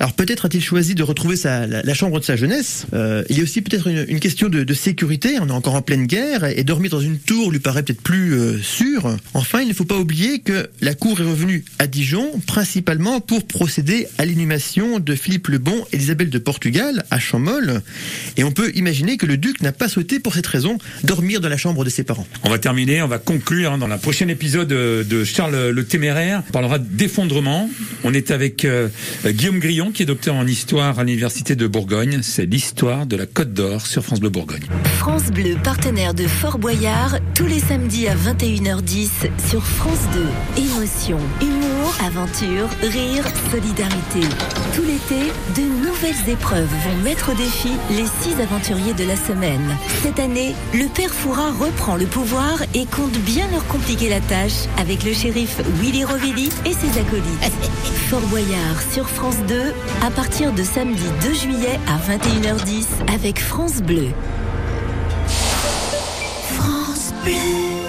Alors 0.00 0.14
peut-être 0.14 0.46
a-t-il 0.46 0.62
choisi 0.62 0.94
de 0.94 1.02
retrouver 1.02 1.36
la, 1.44 1.94
chambre 1.94 2.18
de 2.18 2.24
sa 2.24 2.36
jeunesse. 2.36 2.86
Euh, 2.92 3.22
il 3.28 3.36
y 3.36 3.40
a 3.40 3.42
aussi 3.42 3.62
peut-être 3.62 3.86
une, 3.86 4.20
question 4.20 4.48
de, 4.48 4.74
sécurité. 4.74 5.38
On 5.40 5.48
est 5.48 5.52
encore 5.52 5.74
en 5.74 5.82
pleine 5.82 6.06
guerre 6.06 6.44
et 6.44 6.64
dormir 6.64 6.90
dans 6.90 7.00
une 7.00 7.18
tour 7.18 7.50
lui 7.50 7.58
paraît 7.58 7.82
peut-être 7.82 8.02
plus 8.02 8.34
euh, 8.34 8.58
sûr. 8.60 9.16
Enfin, 9.34 9.60
il 9.60 9.68
ne 9.68 9.74
faut 9.74 9.84
pas 9.84 9.98
oublier 9.98 10.40
que 10.40 10.68
la 10.80 10.94
cour 10.94 11.20
est 11.20 11.24
revenue 11.24 11.64
à 11.78 11.86
Dijon 11.86 12.40
principalement 12.46 13.20
pour 13.20 13.46
procéder 13.46 14.06
à 14.18 14.24
l'inhumation 14.24 14.98
de 14.98 15.14
Philippe 15.14 15.48
le 15.48 15.58
Bon 15.58 15.84
et 15.92 15.98
d'Isabelle 15.98 16.30
de 16.30 16.38
Portugal 16.38 17.04
à 17.10 17.18
Champmol. 17.18 17.82
Et 18.36 18.44
on 18.44 18.50
peut 18.50 18.72
imaginer 18.74 19.16
que 19.16 19.26
le 19.26 19.36
duc 19.36 19.60
n'a 19.60 19.72
pas 19.72 19.88
souhaité 19.88 20.18
pour 20.18 20.34
cette 20.34 20.46
raison 20.46 20.78
dormir 21.04 21.40
dans 21.40 21.48
la 21.48 21.56
chambre 21.56 21.84
de 21.84 21.90
ses 21.90 22.04
parents. 22.04 22.26
On 22.44 22.50
va 22.50 22.58
terminer, 22.58 23.02
on 23.02 23.08
va 23.08 23.18
conclure 23.18 23.72
hein, 23.72 23.78
dans 23.78 23.88
la 23.88 23.98
prochaine 23.98 24.30
épisode 24.30 24.68
de 24.68 25.24
Charles 25.24 25.70
le 25.70 25.84
Téméraire. 25.84 26.42
On 26.48 26.52
parlera 26.52 26.78
d'effondrement. 26.78 27.68
On 28.04 28.14
est 28.14 28.30
avec 28.30 28.64
euh, 28.64 28.88
Guillaume 29.32 29.58
Grillon, 29.58 29.92
qui 29.92 30.02
est 30.02 30.06
docteur 30.06 30.34
en 30.34 30.46
histoire 30.46 30.98
à 30.98 31.04
l'université 31.04 31.56
de 31.56 31.66
Bourgogne. 31.66 32.20
C'est 32.22 32.46
l'histoire 32.46 33.06
de 33.06 33.16
la 33.16 33.26
Côte 33.26 33.52
d'Or 33.52 33.86
sur 33.86 34.04
France 34.04 34.20
Bleu 34.20 34.30
Bourgogne. 34.30 34.64
France 34.98 35.30
Bleu, 35.30 35.56
partenaire 35.62 36.14
de 36.14 36.26
Fort 36.26 36.58
Boyard, 36.58 37.18
tous 37.34 37.46
les 37.46 37.60
samedis 37.60 38.08
à 38.08 38.14
21h10 38.14 39.08
sur 39.48 39.64
France 39.64 40.00
2. 40.56 40.62
Émotion, 40.62 41.18
humour 41.40 41.71
Aventure, 42.00 42.68
rire, 42.82 43.24
solidarité. 43.50 44.20
Tout 44.74 44.82
l'été, 44.82 45.32
de 45.54 45.62
nouvelles 45.84 46.28
épreuves 46.28 46.68
vont 46.84 46.96
mettre 47.04 47.32
au 47.32 47.34
défi 47.34 47.70
les 47.90 48.06
six 48.06 48.40
aventuriers 48.40 48.94
de 48.94 49.04
la 49.04 49.16
semaine. 49.16 49.76
Cette 50.02 50.18
année, 50.18 50.54
le 50.74 50.86
père 50.88 51.12
Foura 51.12 51.50
reprend 51.52 51.96
le 51.96 52.06
pouvoir 52.06 52.62
et 52.74 52.86
compte 52.86 53.16
bien 53.18 53.46
leur 53.52 53.66
compliquer 53.66 54.08
la 54.08 54.20
tâche 54.20 54.66
avec 54.78 55.04
le 55.04 55.12
shérif 55.12 55.60
Willy 55.80 56.04
Rovelli 56.04 56.50
et 56.64 56.72
ses 56.72 56.98
acolytes. 56.98 57.52
Fort 58.08 58.26
Boyard 58.28 58.82
sur 58.92 59.08
France 59.08 59.38
2 59.48 59.72
à 60.04 60.10
partir 60.10 60.52
de 60.52 60.62
samedi 60.62 61.04
2 61.22 61.34
juillet 61.34 61.78
à 61.86 61.98
21h10 61.98 63.14
avec 63.14 63.40
France 63.40 63.80
Bleu. 63.82 64.08
France 66.56 67.12
Bleu. 67.24 67.81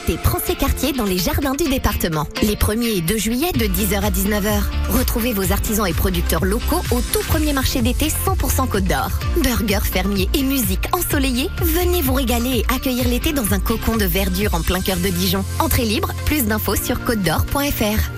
l'été 0.00 0.20
prend 0.22 0.38
quartiers 0.58 0.92
dans 0.92 1.04
les 1.04 1.18
jardins 1.18 1.54
du 1.54 1.64
département. 1.64 2.26
Les 2.42 2.56
1er 2.56 2.98
et 2.98 3.00
2 3.00 3.16
juillet 3.16 3.52
de 3.52 3.66
10h 3.66 4.00
à 4.00 4.10
19h. 4.10 4.62
Retrouvez 4.90 5.32
vos 5.32 5.52
artisans 5.52 5.86
et 5.86 5.92
producteurs 5.92 6.44
locaux 6.44 6.82
au 6.90 7.00
tout 7.00 7.22
premier 7.28 7.52
marché 7.52 7.82
d'été 7.82 8.08
100% 8.08 8.68
Côte 8.68 8.84
d'Or. 8.84 9.10
Burgers, 9.42 9.84
fermiers 9.84 10.28
et 10.34 10.42
musique 10.42 10.86
ensoleillée, 10.92 11.48
venez 11.62 12.02
vous 12.02 12.14
régaler 12.14 12.58
et 12.58 12.74
accueillir 12.74 13.08
l'été 13.08 13.32
dans 13.32 13.54
un 13.54 13.60
cocon 13.60 13.96
de 13.96 14.04
verdure 14.04 14.54
en 14.54 14.60
plein 14.60 14.80
cœur 14.80 14.96
de 14.96 15.08
Dijon. 15.08 15.44
Entrée 15.58 15.84
libre, 15.84 16.12
plus 16.26 16.44
d'infos 16.44 16.76
sur 16.76 17.02
côte 17.04 17.22
d'Or.fr. 17.22 18.10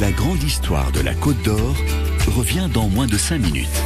La 0.00 0.12
grande 0.12 0.42
histoire 0.42 0.92
de 0.92 1.00
la 1.00 1.14
Côte 1.14 1.42
d'Or 1.42 1.74
revient 2.36 2.68
dans 2.72 2.88
moins 2.88 3.06
de 3.06 3.18
5 3.18 3.38
minutes. 3.38 3.82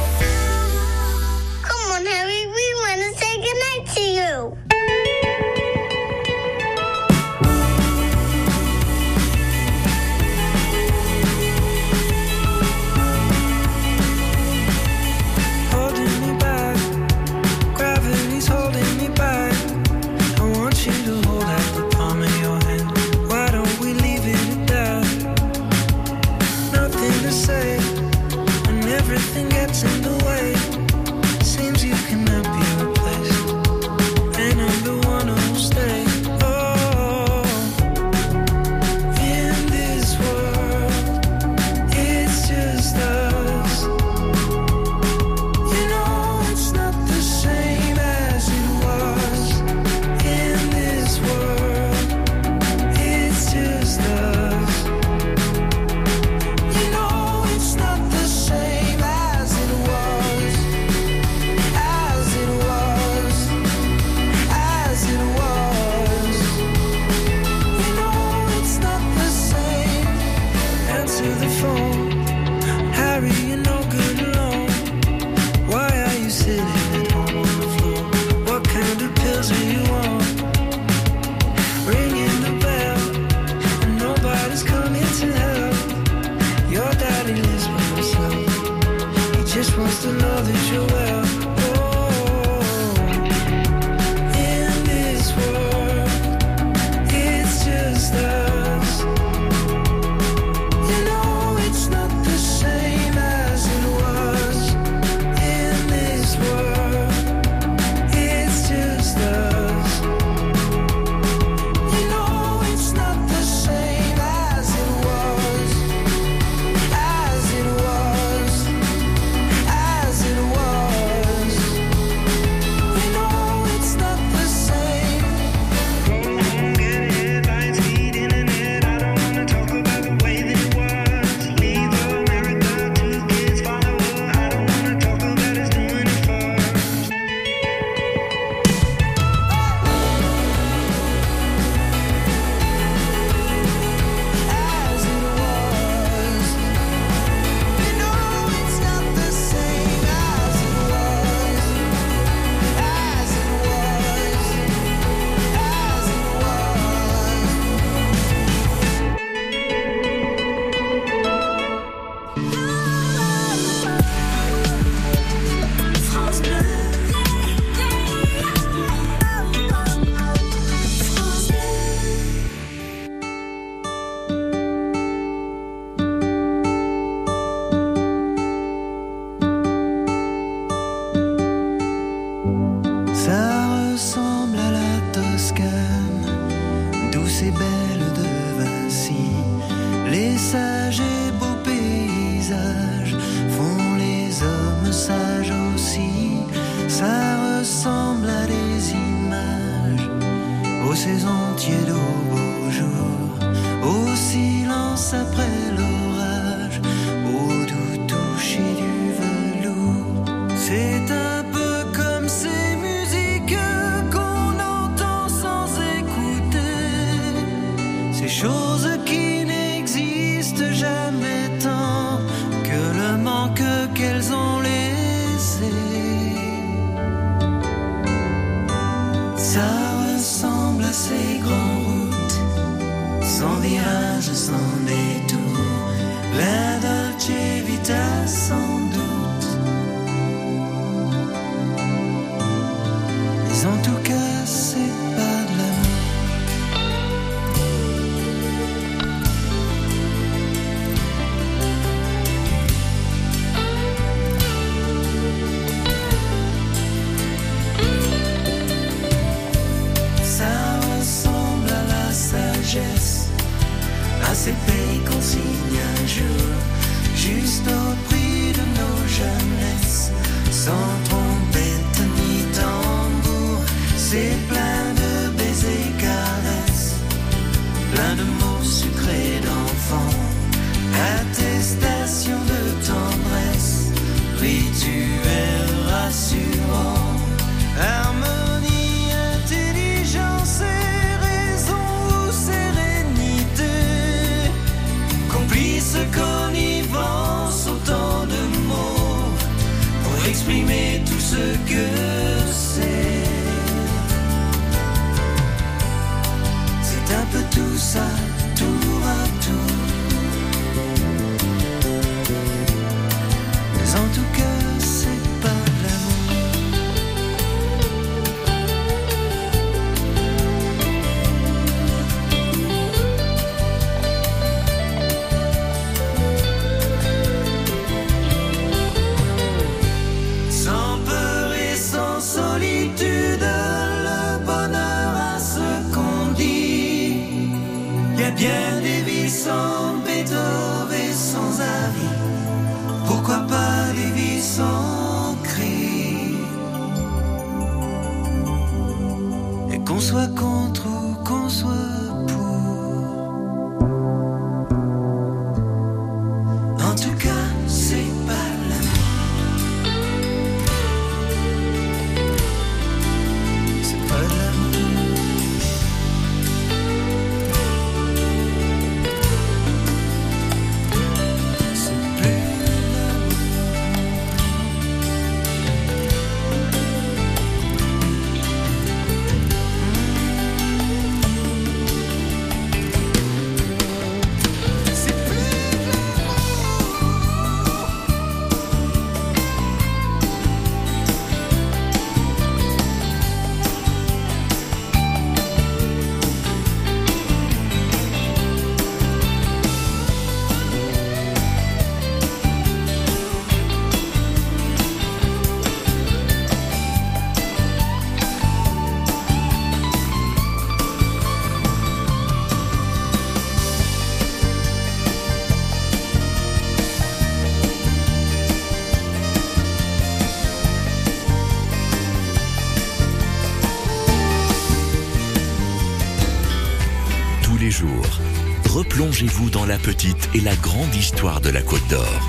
Petite 429.83 430.29
et 430.33 430.39
la 430.39 430.55
grande 430.55 430.95
histoire 430.95 431.41
de 431.41 431.49
la 431.49 431.61
Côte 431.61 431.85
d'Or. 431.89 432.21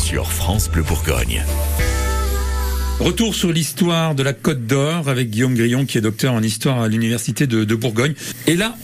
Sur 0.00 0.30
France 0.30 0.70
Bleu 0.70 0.84
Bourgogne. 0.84 1.42
Retour 3.00 3.34
sur 3.34 3.52
l'histoire 3.52 4.14
de 4.14 4.22
la 4.22 4.32
Côte 4.32 4.64
d'Or 4.64 5.08
avec 5.08 5.28
Guillaume 5.28 5.56
Grillon 5.56 5.86
qui 5.86 5.98
est 5.98 6.00
docteur 6.00 6.34
en 6.34 6.42
histoire 6.42 6.80
à 6.80 6.86
l'université 6.86 7.48
de, 7.48 7.64
de 7.64 7.74
Bourgogne. 7.74 8.14
Et 8.46 8.54
là, 8.54 8.76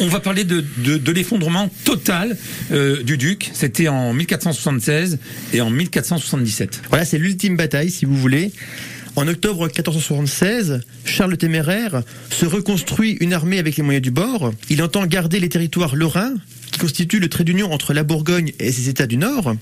on 0.00 0.08
va 0.08 0.20
parler 0.20 0.44
de, 0.44 0.62
de, 0.84 0.98
de 0.98 1.12
l'effondrement 1.12 1.70
total 1.84 2.36
euh, 2.72 3.02
du 3.02 3.16
duc. 3.16 3.50
C'était 3.54 3.88
en 3.88 4.12
1476 4.12 5.18
et 5.54 5.62
en 5.62 5.70
1477. 5.70 6.82
Voilà, 6.90 7.06
c'est 7.06 7.18
l'ultime 7.18 7.56
bataille, 7.56 7.90
si 7.90 8.04
vous 8.04 8.16
voulez. 8.16 8.52
En 9.16 9.26
octobre 9.26 9.64
1476, 9.64 10.82
Charles 11.06 11.30
le 11.30 11.36
Téméraire 11.38 12.02
se 12.30 12.44
reconstruit 12.44 13.16
une 13.20 13.32
armée 13.32 13.58
avec 13.58 13.76
les 13.76 13.82
moyens 13.82 14.02
du 14.02 14.10
bord. 14.10 14.52
Il 14.68 14.82
entend 14.82 15.06
garder 15.06 15.40
les 15.40 15.48
territoires 15.48 15.96
lorrains, 15.96 16.34
qui 16.80 16.86
constituent 16.86 17.20
le 17.20 17.28
trait 17.28 17.44
d'union 17.44 17.72
entre 17.72 17.92
la 17.92 18.04
Bourgogne 18.04 18.52
et 18.58 18.72
ses 18.72 18.88
États 18.88 19.06
du 19.06 19.18
Nord. 19.18 19.54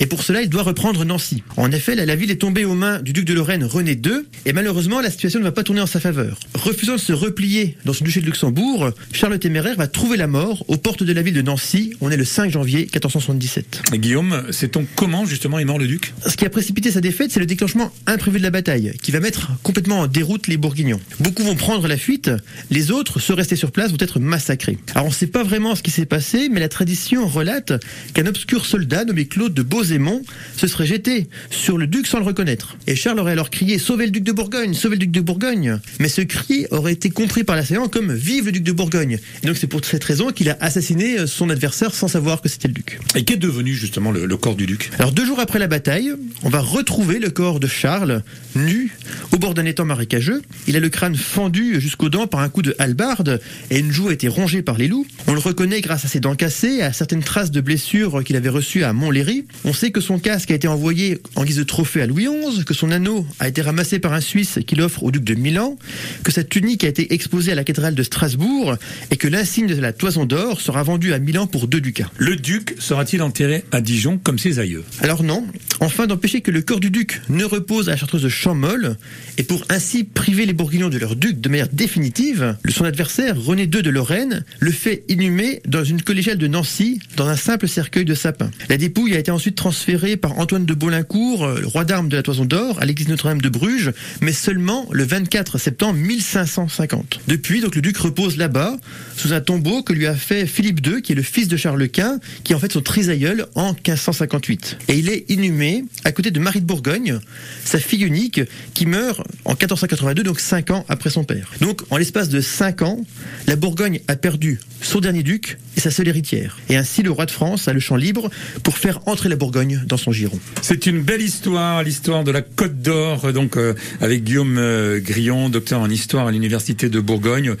Et 0.00 0.06
pour 0.06 0.22
cela, 0.22 0.42
il 0.42 0.48
doit 0.48 0.64
reprendre 0.64 1.04
Nancy. 1.04 1.44
En 1.56 1.70
effet, 1.70 1.94
la, 1.94 2.04
la 2.04 2.16
ville 2.16 2.30
est 2.30 2.40
tombée 2.40 2.64
aux 2.64 2.74
mains 2.74 3.00
du 3.00 3.12
duc 3.12 3.24
de 3.24 3.34
Lorraine 3.34 3.64
René 3.64 3.92
II, 3.92 4.22
et 4.46 4.52
malheureusement, 4.52 5.00
la 5.00 5.10
situation 5.10 5.38
ne 5.38 5.44
va 5.44 5.52
pas 5.52 5.62
tourner 5.62 5.80
en 5.80 5.86
sa 5.86 6.00
faveur. 6.00 6.40
Refusant 6.54 6.94
de 6.94 7.00
se 7.00 7.12
replier 7.12 7.76
dans 7.84 7.92
son 7.92 8.04
duché 8.04 8.20
de 8.20 8.26
Luxembourg, 8.26 8.90
Charles 9.12 9.34
le 9.34 9.38
Téméraire 9.38 9.76
va 9.76 9.86
trouver 9.86 10.16
la 10.16 10.26
mort 10.26 10.64
aux 10.68 10.76
portes 10.76 11.02
de 11.02 11.12
la 11.12 11.22
ville 11.22 11.34
de 11.34 11.42
Nancy. 11.42 11.94
On 12.00 12.10
est 12.10 12.16
le 12.16 12.24
5 12.24 12.50
janvier 12.50 12.80
1477. 12.80 13.82
Et 13.92 13.98
Guillaume, 13.98 14.44
sait-on 14.50 14.86
comment 14.96 15.24
justement 15.24 15.58
est 15.58 15.64
mort 15.64 15.78
le 15.78 15.86
duc? 15.86 16.14
Ce 16.26 16.36
qui 16.36 16.46
a 16.46 16.50
précipité 16.50 16.90
sa 16.90 17.00
défaite, 17.00 17.30
c'est 17.30 17.40
le 17.40 17.46
déclenchement 17.46 17.92
imprévu 18.06 18.38
de 18.38 18.42
la 18.42 18.50
bataille, 18.50 18.92
qui 19.02 19.12
va 19.12 19.20
mettre 19.20 19.50
complètement 19.62 20.00
en 20.00 20.06
déroute 20.06 20.48
les 20.48 20.56
Bourguignons. 20.56 21.00
Beaucoup 21.20 21.44
vont 21.44 21.54
prendre 21.54 21.86
la 21.86 21.96
fuite, 21.96 22.30
les 22.70 22.90
autres, 22.90 23.20
ceux 23.20 23.34
restés 23.34 23.56
sur 23.56 23.70
place, 23.70 23.90
vont 23.90 23.98
être 24.00 24.18
massacrés. 24.18 24.78
Alors 24.94 25.06
on 25.06 25.10
ne 25.10 25.14
sait 25.14 25.26
pas 25.26 25.44
vraiment 25.44 25.74
ce 25.74 25.82
qui 25.82 25.90
s'est 25.90 26.06
passé, 26.06 26.48
mais 26.50 26.55
la 26.60 26.68
tradition 26.68 27.26
relate 27.26 27.72
qu'un 28.14 28.26
obscur 28.26 28.66
soldat 28.66 29.04
nommé 29.04 29.26
Claude 29.26 29.54
de 29.54 29.62
Beauzémont 29.62 30.22
se 30.56 30.66
serait 30.66 30.86
jeté 30.86 31.28
sur 31.50 31.78
le 31.78 31.86
duc 31.86 32.06
sans 32.06 32.18
le 32.18 32.24
reconnaître. 32.24 32.76
Et 32.86 32.96
Charles 32.96 33.20
aurait 33.20 33.32
alors 33.32 33.50
crié 33.50 33.78
«Sauvez 33.80 34.06
le 34.06 34.12
duc 34.12 34.24
de 34.24 34.32
Bourgogne 34.32 34.74
Sauvez 34.74 34.96
le 34.96 35.00
duc 35.00 35.10
de 35.10 35.20
Bourgogne!» 35.20 35.78
Mais 36.00 36.08
ce 36.08 36.20
cri 36.22 36.66
aurait 36.70 36.92
été 36.92 37.10
compris 37.10 37.44
par 37.44 37.56
l'assaillant 37.56 37.88
comme 37.88 38.12
«Vive 38.14 38.46
le 38.46 38.52
duc 38.52 38.62
de 38.62 38.72
Bourgogne!» 38.72 39.18
Et 39.42 39.46
donc 39.46 39.56
c'est 39.56 39.66
pour 39.66 39.84
cette 39.84 40.04
raison 40.04 40.30
qu'il 40.32 40.48
a 40.50 40.56
assassiné 40.60 41.26
son 41.26 41.50
adversaire 41.50 41.94
sans 41.94 42.08
savoir 42.08 42.40
que 42.40 42.48
c'était 42.48 42.68
le 42.68 42.74
duc. 42.74 42.98
Et 43.14 43.24
qu'est 43.24 43.36
devenu 43.36 43.74
justement 43.74 44.10
le, 44.10 44.26
le 44.26 44.36
corps 44.36 44.56
du 44.56 44.66
duc? 44.66 44.90
Alors 44.98 45.12
deux 45.12 45.26
jours 45.26 45.40
après 45.40 45.58
la 45.58 45.66
bataille, 45.66 46.12
on 46.42 46.48
va 46.48 46.60
retrouver 46.60 47.18
le 47.18 47.30
corps 47.30 47.60
de 47.60 47.66
Charles, 47.66 48.22
nu, 48.54 48.90
au 49.32 49.38
bord 49.38 49.54
d'un 49.54 49.64
étang 49.64 49.84
marécageux. 49.84 50.42
Il 50.66 50.76
a 50.76 50.80
le 50.80 50.88
crâne 50.88 51.16
fendu 51.16 51.80
jusqu'aux 51.80 52.08
dents 52.08 52.26
par 52.26 52.40
un 52.40 52.48
coup 52.48 52.62
de 52.62 52.74
hallebarde 52.78 53.40
et 53.70 53.78
une 53.78 53.92
joue 53.92 54.08
a 54.08 54.12
été 54.12 54.28
rongée 54.28 54.62
par 54.62 54.78
les 54.78 54.88
loups. 54.88 55.06
On 55.26 55.32
le 55.34 55.40
reconnaît 55.40 55.80
grâce 55.80 56.04
à 56.04 56.08
ses 56.08 56.20
dents 56.20 56.34
cassées 56.46 56.76
et 56.76 56.82
à 56.82 56.92
certaines 56.92 57.24
traces 57.24 57.50
de 57.50 57.60
blessures 57.60 58.22
qu'il 58.22 58.36
avait 58.36 58.48
reçues 58.48 58.84
à 58.84 58.92
Montlhéry. 58.92 59.46
On 59.64 59.72
sait 59.72 59.90
que 59.90 60.00
son 60.00 60.20
casque 60.20 60.52
a 60.52 60.54
été 60.54 60.68
envoyé 60.68 61.18
en 61.34 61.44
guise 61.44 61.56
de 61.56 61.64
trophée 61.64 62.02
à 62.02 62.06
Louis 62.06 62.28
XI, 62.28 62.64
que 62.64 62.72
son 62.72 62.92
anneau 62.92 63.26
a 63.40 63.48
été 63.48 63.62
ramassé 63.62 63.98
par 63.98 64.12
un 64.12 64.20
Suisse 64.20 64.60
qui 64.64 64.76
l'offre 64.76 65.02
au 65.02 65.10
duc 65.10 65.24
de 65.24 65.34
Milan, 65.34 65.76
que 66.22 66.30
sa 66.30 66.44
tunique 66.44 66.84
a 66.84 66.86
été 66.86 67.12
exposée 67.14 67.50
à 67.50 67.56
la 67.56 67.64
cathédrale 67.64 67.96
de 67.96 68.02
Strasbourg 68.04 68.76
et 69.10 69.16
que 69.16 69.26
l'insigne 69.26 69.66
de 69.66 69.74
la 69.74 69.92
toison 69.92 70.24
d'or 70.24 70.60
sera 70.60 70.84
vendu 70.84 71.12
à 71.12 71.18
Milan 71.18 71.48
pour 71.48 71.66
deux 71.66 71.80
ducats. 71.80 72.12
Le 72.16 72.36
duc 72.36 72.76
sera-t-il 72.78 73.22
enterré 73.22 73.64
à 73.72 73.80
Dijon 73.80 74.16
comme 74.16 74.38
ses 74.38 74.60
aïeux? 74.60 74.84
Alors 75.00 75.24
non, 75.24 75.44
Enfin, 75.80 76.06
d'empêcher 76.06 76.40
que 76.40 76.50
le 76.50 76.62
corps 76.62 76.80
du 76.80 76.90
duc 76.90 77.20
ne 77.28 77.44
repose 77.44 77.88
à 77.88 77.92
la 77.92 77.96
chartreuse 77.98 78.22
de 78.22 78.28
Champmol, 78.28 78.96
et 79.36 79.42
pour 79.42 79.62
ainsi 79.68 80.04
priver 80.04 80.46
les 80.46 80.54
Bourguignons 80.54 80.88
de 80.88 80.98
leur 80.98 81.16
duc 81.16 81.40
de 81.40 81.48
manière 81.48 81.68
définitive, 81.68 82.56
son 82.68 82.84
adversaire, 82.84 83.38
René 83.38 83.64
II 83.64 83.82
de 83.82 83.90
Lorraine, 83.90 84.44
le 84.58 84.70
fait 84.70 85.04
inhumer 85.08 85.60
dans 85.66 85.84
une 85.84 86.00
collégiale 86.00 86.35
de 86.36 86.46
Nancy, 86.46 87.00
dans 87.16 87.26
un 87.26 87.36
simple 87.36 87.68
cercueil 87.68 88.04
de 88.04 88.14
sapin. 88.14 88.50
La 88.68 88.76
dépouille 88.76 89.14
a 89.14 89.18
été 89.18 89.30
ensuite 89.30 89.56
transférée 89.56 90.16
par 90.16 90.38
Antoine 90.38 90.66
de 90.66 90.74
Baudlincourt, 90.74 91.44
euh, 91.44 91.62
roi 91.64 91.84
d'armes 91.84 92.08
de 92.08 92.16
la 92.16 92.22
Toison 92.22 92.44
d'Or, 92.44 92.78
à 92.80 92.84
l'église 92.84 93.08
Notre-Dame 93.08 93.40
de 93.40 93.48
Bruges, 93.48 93.92
mais 94.20 94.32
seulement 94.32 94.86
le 94.90 95.04
24 95.04 95.58
septembre 95.58 95.98
1550. 95.98 97.20
Depuis, 97.28 97.60
donc, 97.60 97.74
le 97.74 97.82
duc 97.82 97.96
repose 97.96 98.36
là-bas, 98.36 98.76
sous 99.16 99.32
un 99.32 99.40
tombeau 99.40 99.82
que 99.82 99.92
lui 99.92 100.06
a 100.06 100.14
fait 100.14 100.46
Philippe 100.46 100.86
II, 100.86 101.02
qui 101.02 101.12
est 101.12 101.16
le 101.16 101.22
fils 101.22 101.48
de 101.48 101.56
Charles 101.56 101.88
Quint, 101.88 102.18
qui 102.44 102.52
est 102.52 102.56
en 102.56 102.58
fait 102.58 102.72
son 102.72 102.82
trisaïeul 102.82 103.46
en 103.54 103.72
1558. 103.72 104.78
Et 104.88 104.98
il 104.98 105.08
est 105.08 105.24
inhumé 105.28 105.84
à 106.04 106.12
côté 106.12 106.30
de 106.30 106.40
Marie 106.40 106.60
de 106.60 106.66
Bourgogne, 106.66 107.18
sa 107.64 107.78
fille 107.78 108.04
unique, 108.04 108.40
qui 108.74 108.86
meurt 108.86 109.22
en 109.44 109.50
1482, 109.50 110.22
donc 110.22 110.40
5 110.40 110.70
ans 110.70 110.84
après 110.88 111.10
son 111.10 111.24
père. 111.24 111.52
Donc, 111.60 111.82
en 111.90 111.96
l'espace 111.96 112.28
de 112.28 112.40
5 112.40 112.82
ans, 112.82 113.00
la 113.46 113.56
Bourgogne 113.56 114.00
a 114.08 114.16
perdu 114.16 114.60
son 114.82 115.00
dernier 115.00 115.22
duc 115.22 115.58
et 115.76 115.80
sa 115.80 115.90
seule 115.90 116.08
héritière. 116.08 116.58
Et 116.68 116.76
ainsi, 116.76 117.02
le 117.02 117.10
roi 117.10 117.26
de 117.26 117.30
France 117.30 117.68
a 117.68 117.72
le 117.72 117.80
champ 117.80 117.96
libre 117.96 118.30
pour 118.62 118.78
faire 118.78 119.00
entrer 119.06 119.28
la 119.28 119.36
Bourgogne 119.36 119.82
dans 119.86 119.96
son 119.96 120.10
giron. 120.10 120.38
C'est 120.62 120.86
une 120.86 121.02
belle 121.02 121.22
histoire, 121.22 121.82
l'histoire 121.82 122.24
de 122.24 122.30
la 122.30 122.42
Côte 122.42 122.80
d'Or, 122.80 123.32
donc 123.32 123.56
euh, 123.56 123.74
avec 124.00 124.24
Guillaume 124.24 124.56
euh, 124.58 125.00
Grillon, 125.00 125.48
docteur 125.48 125.80
en 125.80 125.90
histoire 125.90 126.26
à 126.26 126.32
l'université 126.32 126.88
de 126.88 127.00
Bourgogne. 127.00 127.54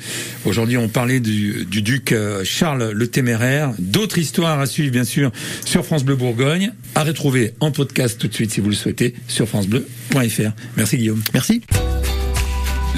Aujourd'hui, 0.44 0.76
on 0.76 0.88
parlait 0.88 1.20
du, 1.20 1.66
du 1.66 1.82
duc 1.82 2.12
euh, 2.12 2.42
Charles 2.44 2.90
le 2.92 3.06
Téméraire. 3.06 3.72
D'autres 3.78 4.18
histoires 4.18 4.58
à 4.60 4.66
suivre, 4.66 4.90
bien 4.90 5.04
sûr, 5.04 5.30
sur 5.64 5.84
France 5.84 6.04
Bleu 6.04 6.16
Bourgogne, 6.16 6.72
à 6.94 7.04
retrouver 7.04 7.52
en 7.60 7.70
podcast 7.70 8.18
tout 8.18 8.28
de 8.28 8.34
suite 8.34 8.52
si 8.52 8.60
vous 8.60 8.70
le 8.70 8.74
souhaitez 8.74 9.14
sur 9.28 9.46
francebleu.fr. 9.46 10.52
Merci 10.76 10.96
Guillaume. 10.96 11.22
Merci. 11.34 11.62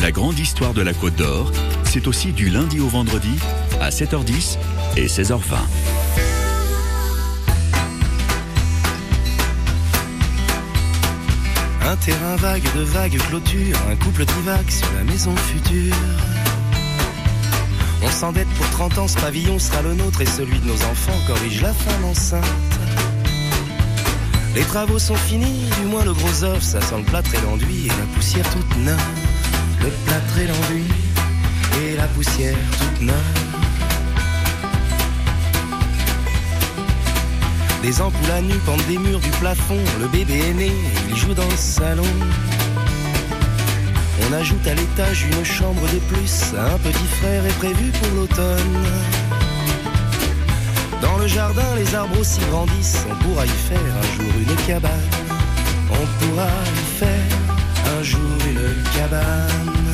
La 0.01 0.13
grande 0.13 0.39
histoire 0.39 0.75
de 0.75 0.83
la 0.83 0.93
Côte 0.93 1.17
d'Or, 1.17 1.53
c'est 1.85 2.07
aussi 2.07 2.33
du 2.33 2.51
lundi 2.51 2.79
au 2.79 2.87
vendredi 2.87 3.35
à 3.81 3.91
7h10 3.91 4.57
et 4.99 5.07
16h20. 5.07 5.39
Un 11.87 11.97
terrain 11.97 12.37
vague 12.37 12.65
de 12.75 12.83
vagues 12.83 13.19
clôtures, 13.29 13.79
un 13.91 13.97
couple 13.97 14.25
divague 14.25 14.71
sur 14.71 14.89
la 14.97 15.05
maison 15.05 15.35
future. 15.37 15.95
On 18.03 18.11
s'endette 18.11 18.49
pour 18.49 18.69
30 18.71 18.99
ans, 18.99 19.09
ce 19.09 19.17
pavillon 19.19 19.59
sera 19.59 19.83
le 19.83 19.95
nôtre 19.95 20.21
et 20.21 20.27
celui 20.27 20.59
de 20.59 20.67
nos 20.67 20.75
enfants 20.75 21.19
corrige 21.27 21.63
la 21.63 21.73
femme 21.73 22.05
enceinte. 22.05 22.45
Les 24.55 24.65
travaux 24.65 24.99
sont 24.99 25.15
finis, 25.15 25.69
du 25.81 25.87
moins 25.87 26.05
le 26.05 26.13
gros 26.13 26.45
œuf, 26.45 26.63
ça 26.63 26.81
sent 26.81 26.99
le 26.99 27.05
plâtre 27.05 27.33
et 27.35 27.41
l'enduit 27.43 27.87
et 27.87 27.89
la 27.89 28.07
poussière 28.15 28.51
toute 28.51 28.77
neuve. 28.79 28.99
Le 29.81 29.91
plâtre 30.07 30.39
et 30.39 30.47
l'enduit 30.49 30.93
et 31.83 31.97
la 31.97 32.09
poussière 32.09 32.57
toute 32.79 33.03
neuve. 33.03 33.48
Des 37.83 38.01
ampoules 38.01 38.31
à 38.33 38.41
nu 38.41 38.55
pendent 38.67 38.87
des 38.89 38.99
murs 38.99 39.21
du 39.21 39.31
plafond. 39.31 39.79
Le 40.01 40.09
bébé 40.09 40.39
est 40.51 40.55
né, 40.55 40.73
il 41.09 41.17
joue 41.17 41.35
dans 41.35 41.49
le 41.49 41.57
salon. 41.57 42.03
On 44.29 44.33
ajoute 44.33 44.67
à 44.67 44.75
l'étage 44.75 45.27
une 45.31 45.45
chambre 45.45 45.83
de 45.93 45.99
plus. 46.13 46.55
Un 46.59 46.79
petit 46.79 47.09
frère 47.21 47.47
est 47.47 47.59
prévu 47.59 47.91
pour 47.93 48.15
l'automne. 48.17 48.85
Dans 51.01 51.17
le 51.19 51.27
jardin, 51.27 51.75
les 51.77 51.95
arbres 51.95 52.19
aussi 52.19 52.41
grandissent. 52.51 53.07
On 53.11 53.15
pourra 53.23 53.47
y 53.47 53.49
faire 53.49 53.79
un 53.79 54.17
jour 54.17 54.33
une 54.41 54.67
cabane. 54.67 54.91
On 55.91 56.25
pourra 56.25 56.49
y 56.65 56.99
faire 56.99 57.99
un 57.99 58.03
jour 58.03 58.21
une 58.51 58.83
cabane. 58.93 59.88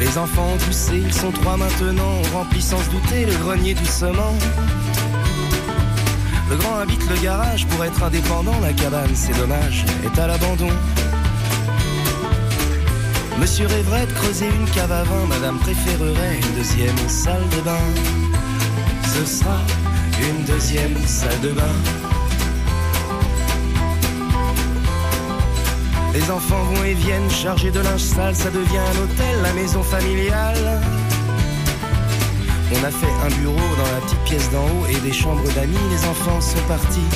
Les 0.00 0.16
enfants 0.16 0.54
ont 0.54 0.56
poussé, 0.56 0.96
ils 0.96 1.12
sont 1.12 1.30
trois 1.30 1.58
maintenant. 1.58 2.22
On 2.24 2.38
remplit 2.38 2.62
sans 2.62 2.78
se 2.78 2.88
douter 2.88 3.26
le 3.26 3.34
grenier 3.34 3.74
doucement. 3.74 4.34
Le 6.48 6.56
grand 6.56 6.78
habite 6.78 7.06
le 7.10 7.22
garage 7.22 7.66
pour 7.66 7.84
être 7.84 8.02
indépendant. 8.02 8.58
La 8.62 8.72
cabane, 8.72 9.14
c'est 9.14 9.36
dommage, 9.36 9.84
est 10.02 10.18
à 10.18 10.26
l'abandon. 10.26 10.70
Monsieur 13.38 13.66
rêverait 13.66 14.06
de 14.06 14.12
creuser 14.12 14.46
une 14.46 14.70
cave 14.70 14.90
à 14.90 15.04
vin. 15.04 15.26
Madame 15.28 15.58
préférerait 15.58 16.36
une 16.36 16.56
deuxième 16.56 17.08
salle 17.08 17.46
de 17.56 17.60
bain. 17.60 17.86
Ce 19.04 19.24
sera 19.26 19.58
une 20.18 20.44
deuxième 20.44 20.96
salle 21.06 21.40
de 21.42 21.50
bain. 21.50 22.09
Les 26.12 26.30
enfants 26.30 26.62
vont 26.64 26.84
et 26.84 26.94
viennent 26.94 27.30
chargés 27.30 27.70
de 27.70 27.80
linge 27.80 28.00
sale, 28.00 28.34
ça 28.34 28.50
devient 28.50 28.78
un 28.78 29.02
hôtel, 29.02 29.42
la 29.42 29.52
maison 29.52 29.82
familiale. 29.82 30.80
On 32.72 32.84
a 32.84 32.90
fait 32.90 33.12
un 33.24 33.40
bureau 33.40 33.56
dans 33.76 33.92
la 33.94 34.00
petite 34.04 34.24
pièce 34.24 34.50
d'en 34.50 34.64
haut 34.64 34.86
et 34.88 35.00
des 35.00 35.12
chambres 35.12 35.48
d'amis, 35.54 35.76
les 35.90 36.04
enfants 36.08 36.40
sont 36.40 36.62
partis. 36.66 37.08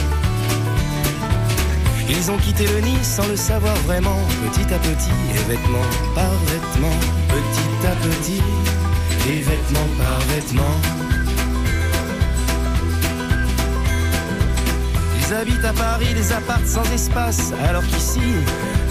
Ils 2.09 2.31
ont 2.31 2.37
quitté 2.37 2.67
le 2.67 2.81
nid 2.81 3.03
sans 3.03 3.27
le 3.27 3.37
savoir 3.37 3.75
vraiment, 3.87 4.19
petit 4.45 4.73
à 4.73 4.79
petit, 4.79 5.11
et 5.35 5.49
vêtement 5.49 5.87
par 6.15 6.31
vêtement, 6.47 6.97
petit 7.29 7.87
à 7.87 7.95
petit, 8.07 8.43
et 9.29 9.41
vêtement 9.41 9.89
par 9.99 10.21
vêtement. 10.29 10.75
Ils 15.19 15.35
habitent 15.35 15.65
à 15.65 15.73
Paris 15.73 16.15
des 16.15 16.33
apparts 16.33 16.67
sans 16.67 16.85
espace, 16.93 17.53
alors 17.69 17.85
qu'ici, 17.87 18.21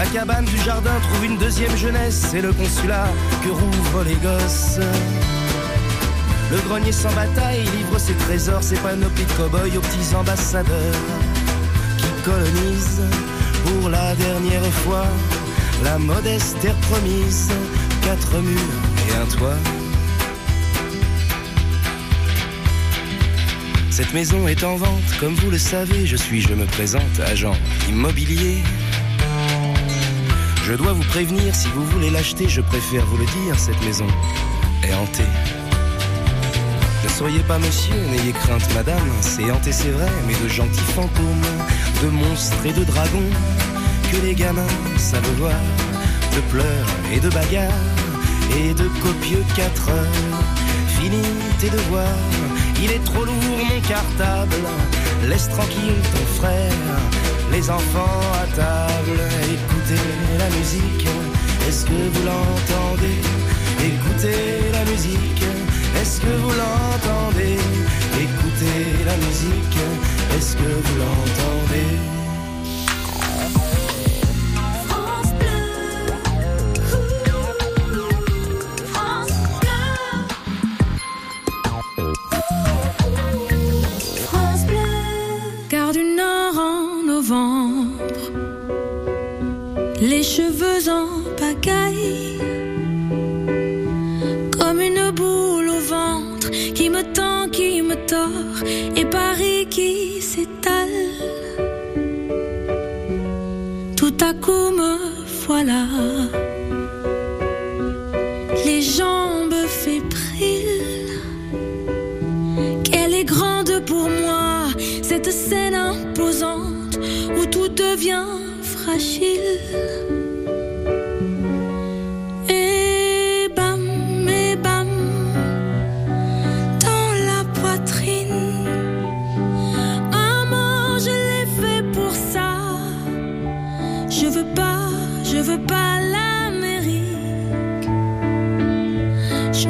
La 0.00 0.06
cabane 0.06 0.46
du 0.46 0.56
jardin 0.56 0.98
trouve 1.10 1.26
une 1.26 1.36
deuxième 1.36 1.76
jeunesse, 1.76 2.28
c'est 2.30 2.40
le 2.40 2.54
consulat 2.54 3.06
que 3.44 3.50
rouvrent 3.50 4.02
les 4.02 4.14
gosses. 4.14 4.80
Le 6.50 6.56
grenier 6.66 6.90
sans 6.90 7.12
bataille 7.12 7.60
livre 7.76 7.98
ses 7.98 8.14
trésors, 8.14 8.62
ses 8.62 8.76
panoplies 8.76 9.26
de 9.26 9.32
cow-boys 9.32 9.76
aux 9.76 9.80
petits 9.82 10.14
ambassadeurs 10.16 10.94
qui 11.98 12.06
colonisent 12.24 13.02
pour 13.66 13.90
la 13.90 14.14
dernière 14.14 14.72
fois 14.86 15.04
la 15.84 15.98
modeste 15.98 16.58
terre 16.62 16.80
promise, 16.88 17.50
quatre 18.02 18.38
murs 18.38 18.58
et 19.06 19.16
un 19.16 19.26
toit. 19.36 19.58
Cette 23.90 24.14
maison 24.14 24.48
est 24.48 24.64
en 24.64 24.76
vente, 24.76 25.18
comme 25.20 25.34
vous 25.34 25.50
le 25.50 25.58
savez, 25.58 26.06
je 26.06 26.16
suis, 26.16 26.40
je 26.40 26.54
me 26.54 26.64
présente, 26.64 27.20
agent 27.26 27.54
immobilier. 27.86 28.62
Je 30.70 30.76
dois 30.76 30.92
vous 30.92 31.02
prévenir, 31.02 31.52
si 31.52 31.66
vous 31.74 31.84
voulez 31.86 32.10
l'acheter, 32.10 32.48
je 32.48 32.60
préfère 32.60 33.04
vous 33.06 33.16
le 33.16 33.24
dire, 33.24 33.58
cette 33.58 33.82
maison 33.82 34.06
est 34.84 34.94
hantée. 34.94 35.24
Ne 37.02 37.08
soyez 37.08 37.40
pas 37.40 37.58
monsieur, 37.58 37.96
n'ayez 38.08 38.30
crainte 38.30 38.72
madame, 38.72 39.02
c'est 39.20 39.50
hanté 39.50 39.72
c'est 39.72 39.90
vrai, 39.90 40.08
mais 40.28 40.34
de 40.34 40.46
gentils 40.46 40.92
fantômes, 40.94 41.42
de 42.04 42.08
monstres 42.10 42.64
et 42.64 42.72
de 42.72 42.84
dragons, 42.84 43.30
que 44.12 44.24
les 44.24 44.36
gamins 44.36 44.62
savent 44.96 45.28
voir, 45.38 45.60
de 46.36 46.40
pleurs 46.52 46.86
et 47.12 47.18
de 47.18 47.30
bagarres, 47.30 47.72
et 48.56 48.72
de 48.72 48.84
copieux 49.02 49.44
quatre 49.56 49.88
heures. 49.88 50.69
Tes 51.00 51.70
il 52.82 52.90
est 52.92 53.04
trop 53.04 53.24
lourd 53.24 53.34
mon 53.34 53.80
cartable, 53.88 54.54
laisse 55.28 55.48
tranquille 55.48 55.94
ton 56.12 56.26
frère, 56.38 56.72
les 57.50 57.70
enfants 57.70 58.20
à 58.34 58.46
table, 58.54 59.18
écoutez 59.44 60.38
la 60.38 60.50
musique, 60.58 61.08
est-ce 61.66 61.86
que 61.86 61.92
vous 61.92 62.24
l'entendez? 62.26 63.18
Écoutez 63.82 64.70
la 64.72 64.84
musique, 64.90 65.44
est-ce 66.00 66.20
que 66.20 66.26
vous 66.26 66.50
l'entendez? 66.50 67.58
Écoutez 68.20 69.04
la 69.06 69.16
musique, 69.16 69.78
est-ce 70.36 70.54
que 70.54 70.62
vous 70.62 70.98
l'entendez? 70.98 72.19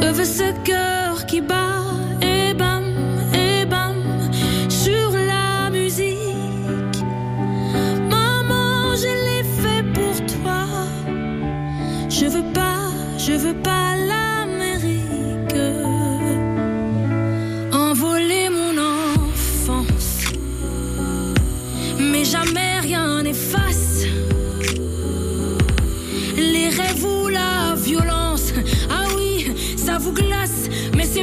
Je 0.03 0.07
veux 0.07 0.25
ce 0.25 0.51
cœur 0.65 1.27
qui 1.27 1.41
bat. 1.41 1.90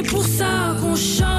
Pour 0.08 0.24
ça 0.24 0.74
qu'on 0.80 0.96
chante. 0.96 1.37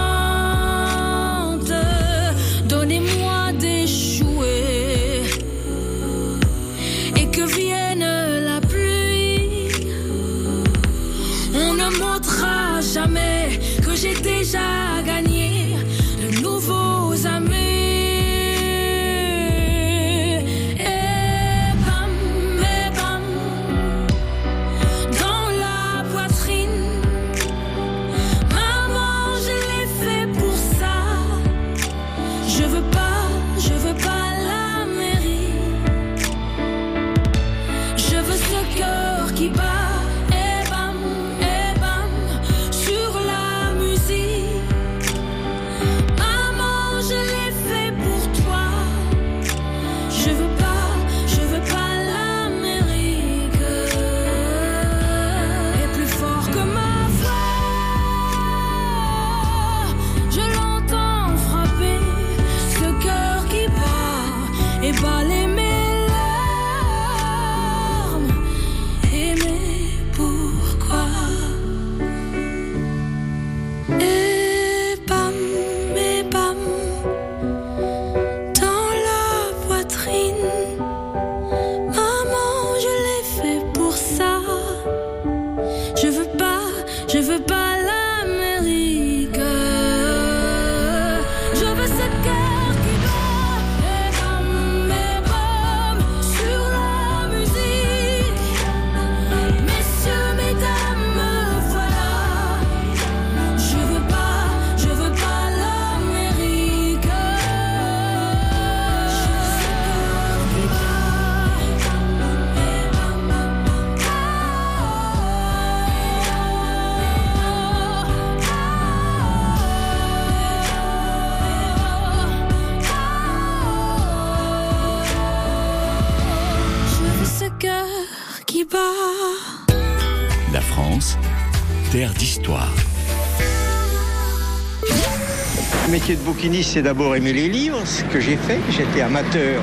Bouquiniste, 136.40 136.72
c'est 136.72 136.82
d'abord 136.82 137.18
aimer 137.18 137.34
les 137.34 137.50
livres, 137.50 137.82
ce 137.84 138.02
que 138.04 138.22
j'ai 138.22 138.38
fait. 138.38 138.60
J'étais 138.72 139.02
amateur 139.02 139.62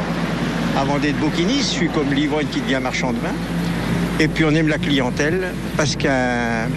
avant 0.76 0.98
d'être 0.98 1.16
bouquiniste. 1.16 1.70
Je 1.70 1.76
suis 1.76 1.88
comme 1.88 2.12
l'ivrogne 2.12 2.48
qui 2.52 2.60
devient 2.60 2.80
marchand 2.82 3.14
de 3.14 3.18
vin. 3.18 3.32
Et 4.20 4.28
puis 4.28 4.44
on 4.44 4.50
aime 4.50 4.68
la 4.68 4.76
clientèle 4.76 5.54
parce 5.78 5.96
qu'un 5.96 6.68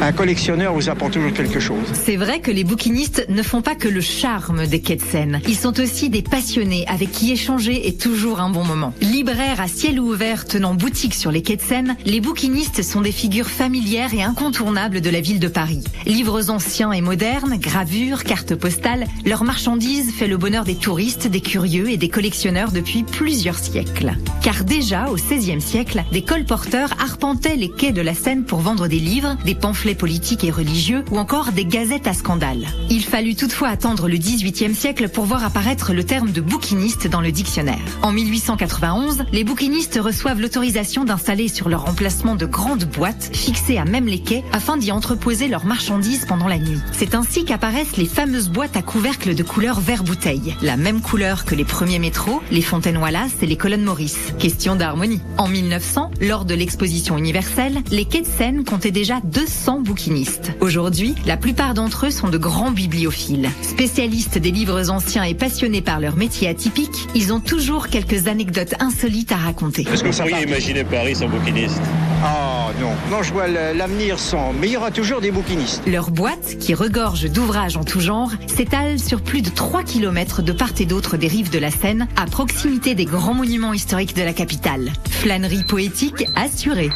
un 0.00 0.12
collectionneur 0.12 0.74
vous 0.74 0.88
apprend 0.88 1.10
toujours 1.10 1.32
quelque 1.32 1.60
chose. 1.60 1.84
C'est 1.92 2.16
vrai 2.16 2.40
que 2.40 2.50
les 2.50 2.64
bouquinistes 2.64 3.26
ne 3.28 3.42
font 3.42 3.62
pas 3.62 3.74
que 3.74 3.88
le 3.88 4.00
charme 4.00 4.66
des 4.66 4.80
quais 4.80 4.96
de 4.96 5.02
Seine. 5.02 5.40
Ils 5.46 5.56
sont 5.56 5.80
aussi 5.80 6.08
des 6.08 6.22
passionnés 6.22 6.84
avec 6.88 7.10
qui 7.10 7.32
échanger 7.32 7.88
est 7.88 8.00
toujours 8.00 8.40
un 8.40 8.50
bon 8.50 8.64
moment. 8.64 8.92
Libraires 9.18 9.60
à 9.60 9.66
ciel 9.66 9.98
ouvert 9.98 10.44
tenant 10.44 10.76
boutique 10.76 11.12
sur 11.12 11.32
les 11.32 11.42
quais 11.42 11.56
de 11.56 11.60
Seine, 11.60 11.96
les 12.04 12.20
bouquinistes 12.20 12.84
sont 12.84 13.00
des 13.00 13.10
figures 13.10 13.48
familières 13.48 14.14
et 14.14 14.22
incontournables 14.22 15.00
de 15.00 15.10
la 15.10 15.20
ville 15.20 15.40
de 15.40 15.48
Paris. 15.48 15.82
Livres 16.06 16.50
anciens 16.50 16.92
et 16.92 17.00
modernes, 17.00 17.56
gravures, 17.58 18.22
cartes 18.22 18.54
postales, 18.54 19.08
leur 19.26 19.42
marchandise 19.42 20.12
fait 20.12 20.28
le 20.28 20.36
bonheur 20.36 20.62
des 20.62 20.76
touristes, 20.76 21.26
des 21.26 21.40
curieux 21.40 21.90
et 21.90 21.96
des 21.96 22.08
collectionneurs 22.08 22.70
depuis 22.70 23.02
plusieurs 23.02 23.58
siècles. 23.58 24.14
Car 24.40 24.62
déjà 24.62 25.10
au 25.10 25.16
XVIe 25.16 25.60
siècle, 25.60 26.04
des 26.12 26.22
colporteurs 26.22 26.94
arpentaient 27.00 27.56
les 27.56 27.70
quais 27.70 27.90
de 27.90 28.00
la 28.00 28.14
Seine 28.14 28.44
pour 28.44 28.60
vendre 28.60 28.86
des 28.86 29.00
livres, 29.00 29.36
des 29.44 29.56
pamphlets 29.56 29.96
politiques 29.96 30.44
et 30.44 30.52
religieux 30.52 31.04
ou 31.10 31.18
encore 31.18 31.50
des 31.50 31.64
gazettes 31.64 32.06
à 32.06 32.14
scandale. 32.14 32.68
Il 32.88 33.02
fallut 33.02 33.34
toutefois 33.34 33.66
attendre 33.66 34.08
le 34.08 34.16
XVIIIe 34.16 34.76
siècle 34.76 35.08
pour 35.08 35.24
voir 35.24 35.44
apparaître 35.44 35.92
le 35.92 36.04
terme 36.04 36.30
de 36.30 36.40
bouquiniste 36.40 37.08
dans 37.08 37.20
le 37.20 37.32
dictionnaire. 37.32 37.80
En 38.02 38.12
1891, 38.12 39.07
les 39.32 39.44
bouquinistes 39.44 39.98
reçoivent 40.02 40.40
l'autorisation 40.40 41.04
d'installer 41.04 41.48
sur 41.48 41.68
leur 41.68 41.88
emplacement 41.88 42.34
de 42.34 42.46
grandes 42.46 42.84
boîtes 42.84 43.30
fixées 43.32 43.78
à 43.78 43.84
même 43.84 44.06
les 44.06 44.20
quais 44.20 44.44
afin 44.52 44.76
d'y 44.76 44.92
entreposer 44.92 45.48
leurs 45.48 45.64
marchandises 45.64 46.26
pendant 46.26 46.48
la 46.48 46.58
nuit. 46.58 46.80
C'est 46.92 47.14
ainsi 47.14 47.44
qu'apparaissent 47.44 47.96
les 47.96 48.06
fameuses 48.06 48.48
boîtes 48.48 48.76
à 48.76 48.82
couvercle 48.82 49.34
de 49.34 49.42
couleur 49.42 49.80
vert 49.80 50.04
bouteille, 50.04 50.56
la 50.62 50.76
même 50.76 51.00
couleur 51.00 51.44
que 51.44 51.54
les 51.54 51.64
premiers 51.64 51.98
métros, 51.98 52.42
les 52.50 52.62
fontaines 52.62 52.98
Wallace 52.98 53.36
et 53.42 53.46
les 53.46 53.56
colonnes 53.56 53.84
Maurice. 53.84 54.34
Question 54.38 54.76
d'harmonie. 54.76 55.20
En 55.38 55.48
1900, 55.48 56.10
lors 56.20 56.44
de 56.44 56.54
l'exposition 56.54 57.16
universelle, 57.16 57.78
les 57.90 58.04
quais 58.04 58.22
de 58.22 58.26
Seine 58.26 58.64
comptaient 58.64 58.90
déjà 58.90 59.20
200 59.24 59.80
bouquinistes. 59.80 60.52
Aujourd'hui, 60.60 61.14
la 61.26 61.36
plupart 61.36 61.74
d'entre 61.74 62.06
eux 62.06 62.10
sont 62.10 62.28
de 62.28 62.38
grands 62.38 62.70
bibliophiles. 62.70 63.48
Spécialistes 63.62 64.38
des 64.38 64.50
livres 64.50 64.90
anciens 64.90 65.24
et 65.24 65.34
passionnés 65.34 65.82
par 65.82 66.00
leur 66.00 66.16
métier 66.16 66.48
atypique, 66.48 67.08
ils 67.14 67.32
ont 67.32 67.40
toujours 67.40 67.88
quelques 67.88 68.26
anecdotes 68.26 68.74
insolites 68.98 69.30
à 69.30 69.36
raconter. 69.36 69.82
Est-ce 69.82 70.02
que 70.02 70.08
vous 70.08 70.16
pourriez 70.16 70.42
imaginer 70.42 70.82
Paris 70.82 71.14
sans 71.14 71.28
bouquiniste 71.28 71.80
Oh, 72.24 72.72
non, 72.80 72.90
non, 73.12 73.22
je 73.22 73.32
vois 73.32 73.46
l'avenir 73.46 74.18
sans. 74.18 74.52
Mais 74.52 74.66
il 74.66 74.72
y 74.72 74.76
aura 74.76 74.90
toujours 74.90 75.20
des 75.20 75.30
bouquinistes. 75.30 75.82
Leur 75.86 76.10
boîte, 76.10 76.58
qui 76.58 76.74
regorge 76.74 77.30
d'ouvrages 77.30 77.76
en 77.76 77.84
tout 77.84 78.00
genre, 78.00 78.32
s'étale 78.48 78.98
sur 78.98 79.20
plus 79.20 79.40
de 79.40 79.50
3 79.50 79.84
km 79.84 80.42
de 80.42 80.50
part 80.52 80.72
et 80.80 80.84
d'autre 80.84 81.16
des 81.16 81.28
rives 81.28 81.50
de 81.50 81.60
la 81.60 81.70
Seine, 81.70 82.08
à 82.16 82.26
proximité 82.26 82.96
des 82.96 83.04
grands 83.04 83.34
monuments 83.34 83.72
historiques 83.72 84.16
de 84.16 84.22
la 84.22 84.32
capitale. 84.32 84.92
Flânerie 85.08 85.64
poétique 85.68 86.24
assurée. 86.34 86.90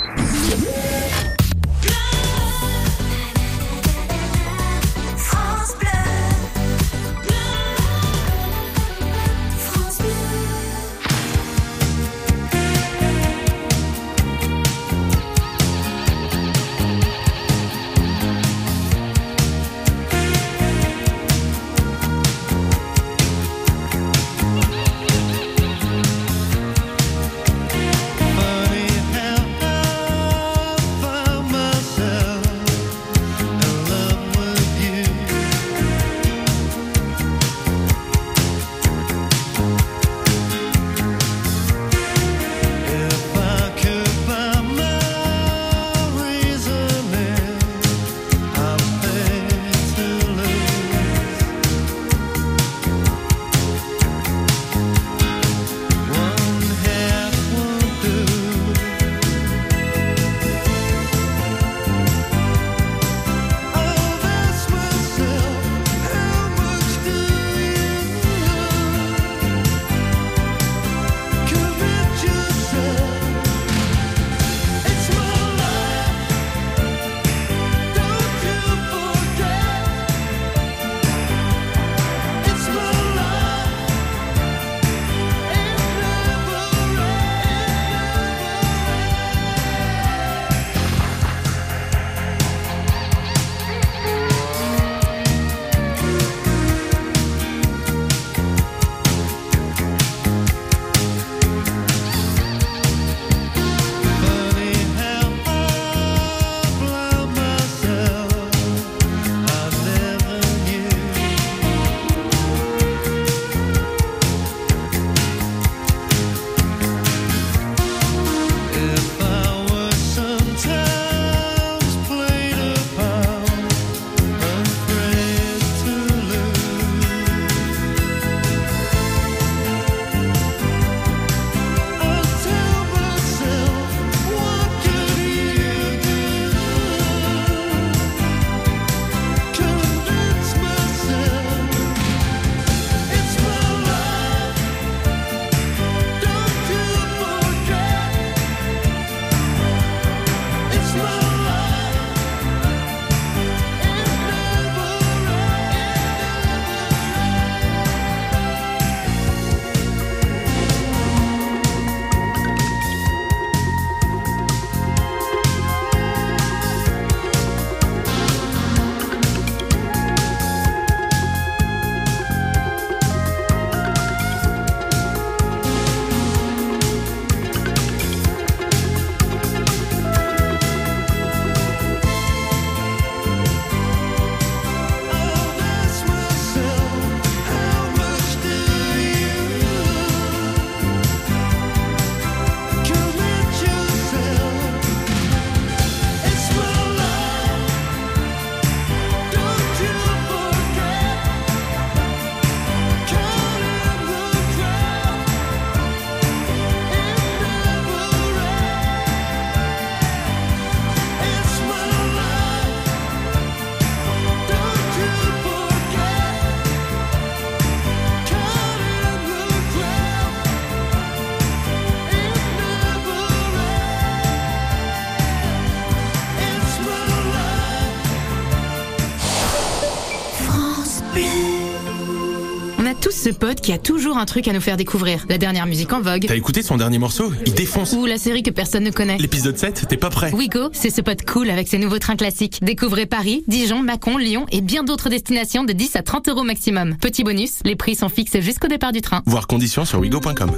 Ce 233.23 233.31
pote 233.31 233.61
qui 233.61 233.73
a 233.73 233.79
toujours 233.79 234.19
un 234.19 234.25
truc 234.25 234.49
à 234.49 234.53
nous 234.53 234.61
faire 234.61 234.77
découvrir. 234.77 235.25
La 235.29 235.39
dernière 235.39 235.67
musique 235.67 235.93
en 235.93 236.01
vogue. 236.01 236.25
T'as 236.27 236.35
écouté 236.35 236.61
son 236.61 236.77
dernier 236.77 236.99
morceau? 236.99 237.33
Il 237.47 237.55
défonce. 237.55 237.93
Ou 237.93 238.05
la 238.05 238.19
série 238.19 238.43
que 238.43 238.51
personne 238.51 238.83
ne 238.83 238.91
connaît. 238.91 239.17
L'épisode 239.19 239.57
7, 239.57 239.87
t'es 239.89 239.97
pas 239.97 240.11
prêt. 240.11 240.33
Wigo, 240.33 240.71
c'est 240.73 240.91
ce 240.91 241.01
pote 241.01 241.25
cool 241.25 241.49
avec 241.49 241.69
ses 241.69 241.79
nouveaux 241.79 242.01
trains 242.01 242.17
classiques. 242.17 242.59
Découvrez 242.63 243.07
Paris, 243.07 243.45
Dijon, 243.47 243.81
Mâcon, 243.81 244.17
Lyon 244.17 244.47
et 244.51 244.61
bien 244.61 244.83
d'autres 244.83 245.09
destinations 245.09 245.63
de 245.63 245.73
10 245.73 245.95
à 245.95 246.03
30 246.03 246.31
euros 246.31 246.43
maximum. 246.43 246.97
Petit 246.97 247.23
bonus, 247.23 247.61
les 247.65 247.77
prix 247.77 247.95
sont 247.95 248.09
fixes 248.09 248.41
jusqu'au 248.41 248.67
départ 248.67 248.91
du 248.91 249.03
train. 249.03 249.23
Voir 249.27 249.47
conditions 249.47 249.85
sur 249.85 250.01
wigo.com. 250.01 250.51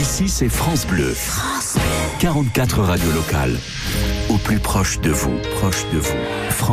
Ici, 0.00 0.28
c'est 0.28 0.48
France 0.48 0.84
Bleu. 0.84 1.14
44 2.18 2.80
radios 2.80 3.12
locales. 3.12 3.56
Au 4.28 4.36
plus 4.36 4.58
proche 4.58 5.00
de 5.00 5.10
vous, 5.10 5.36
proche 5.60 5.84
de 5.92 5.98
vous. 5.98 6.39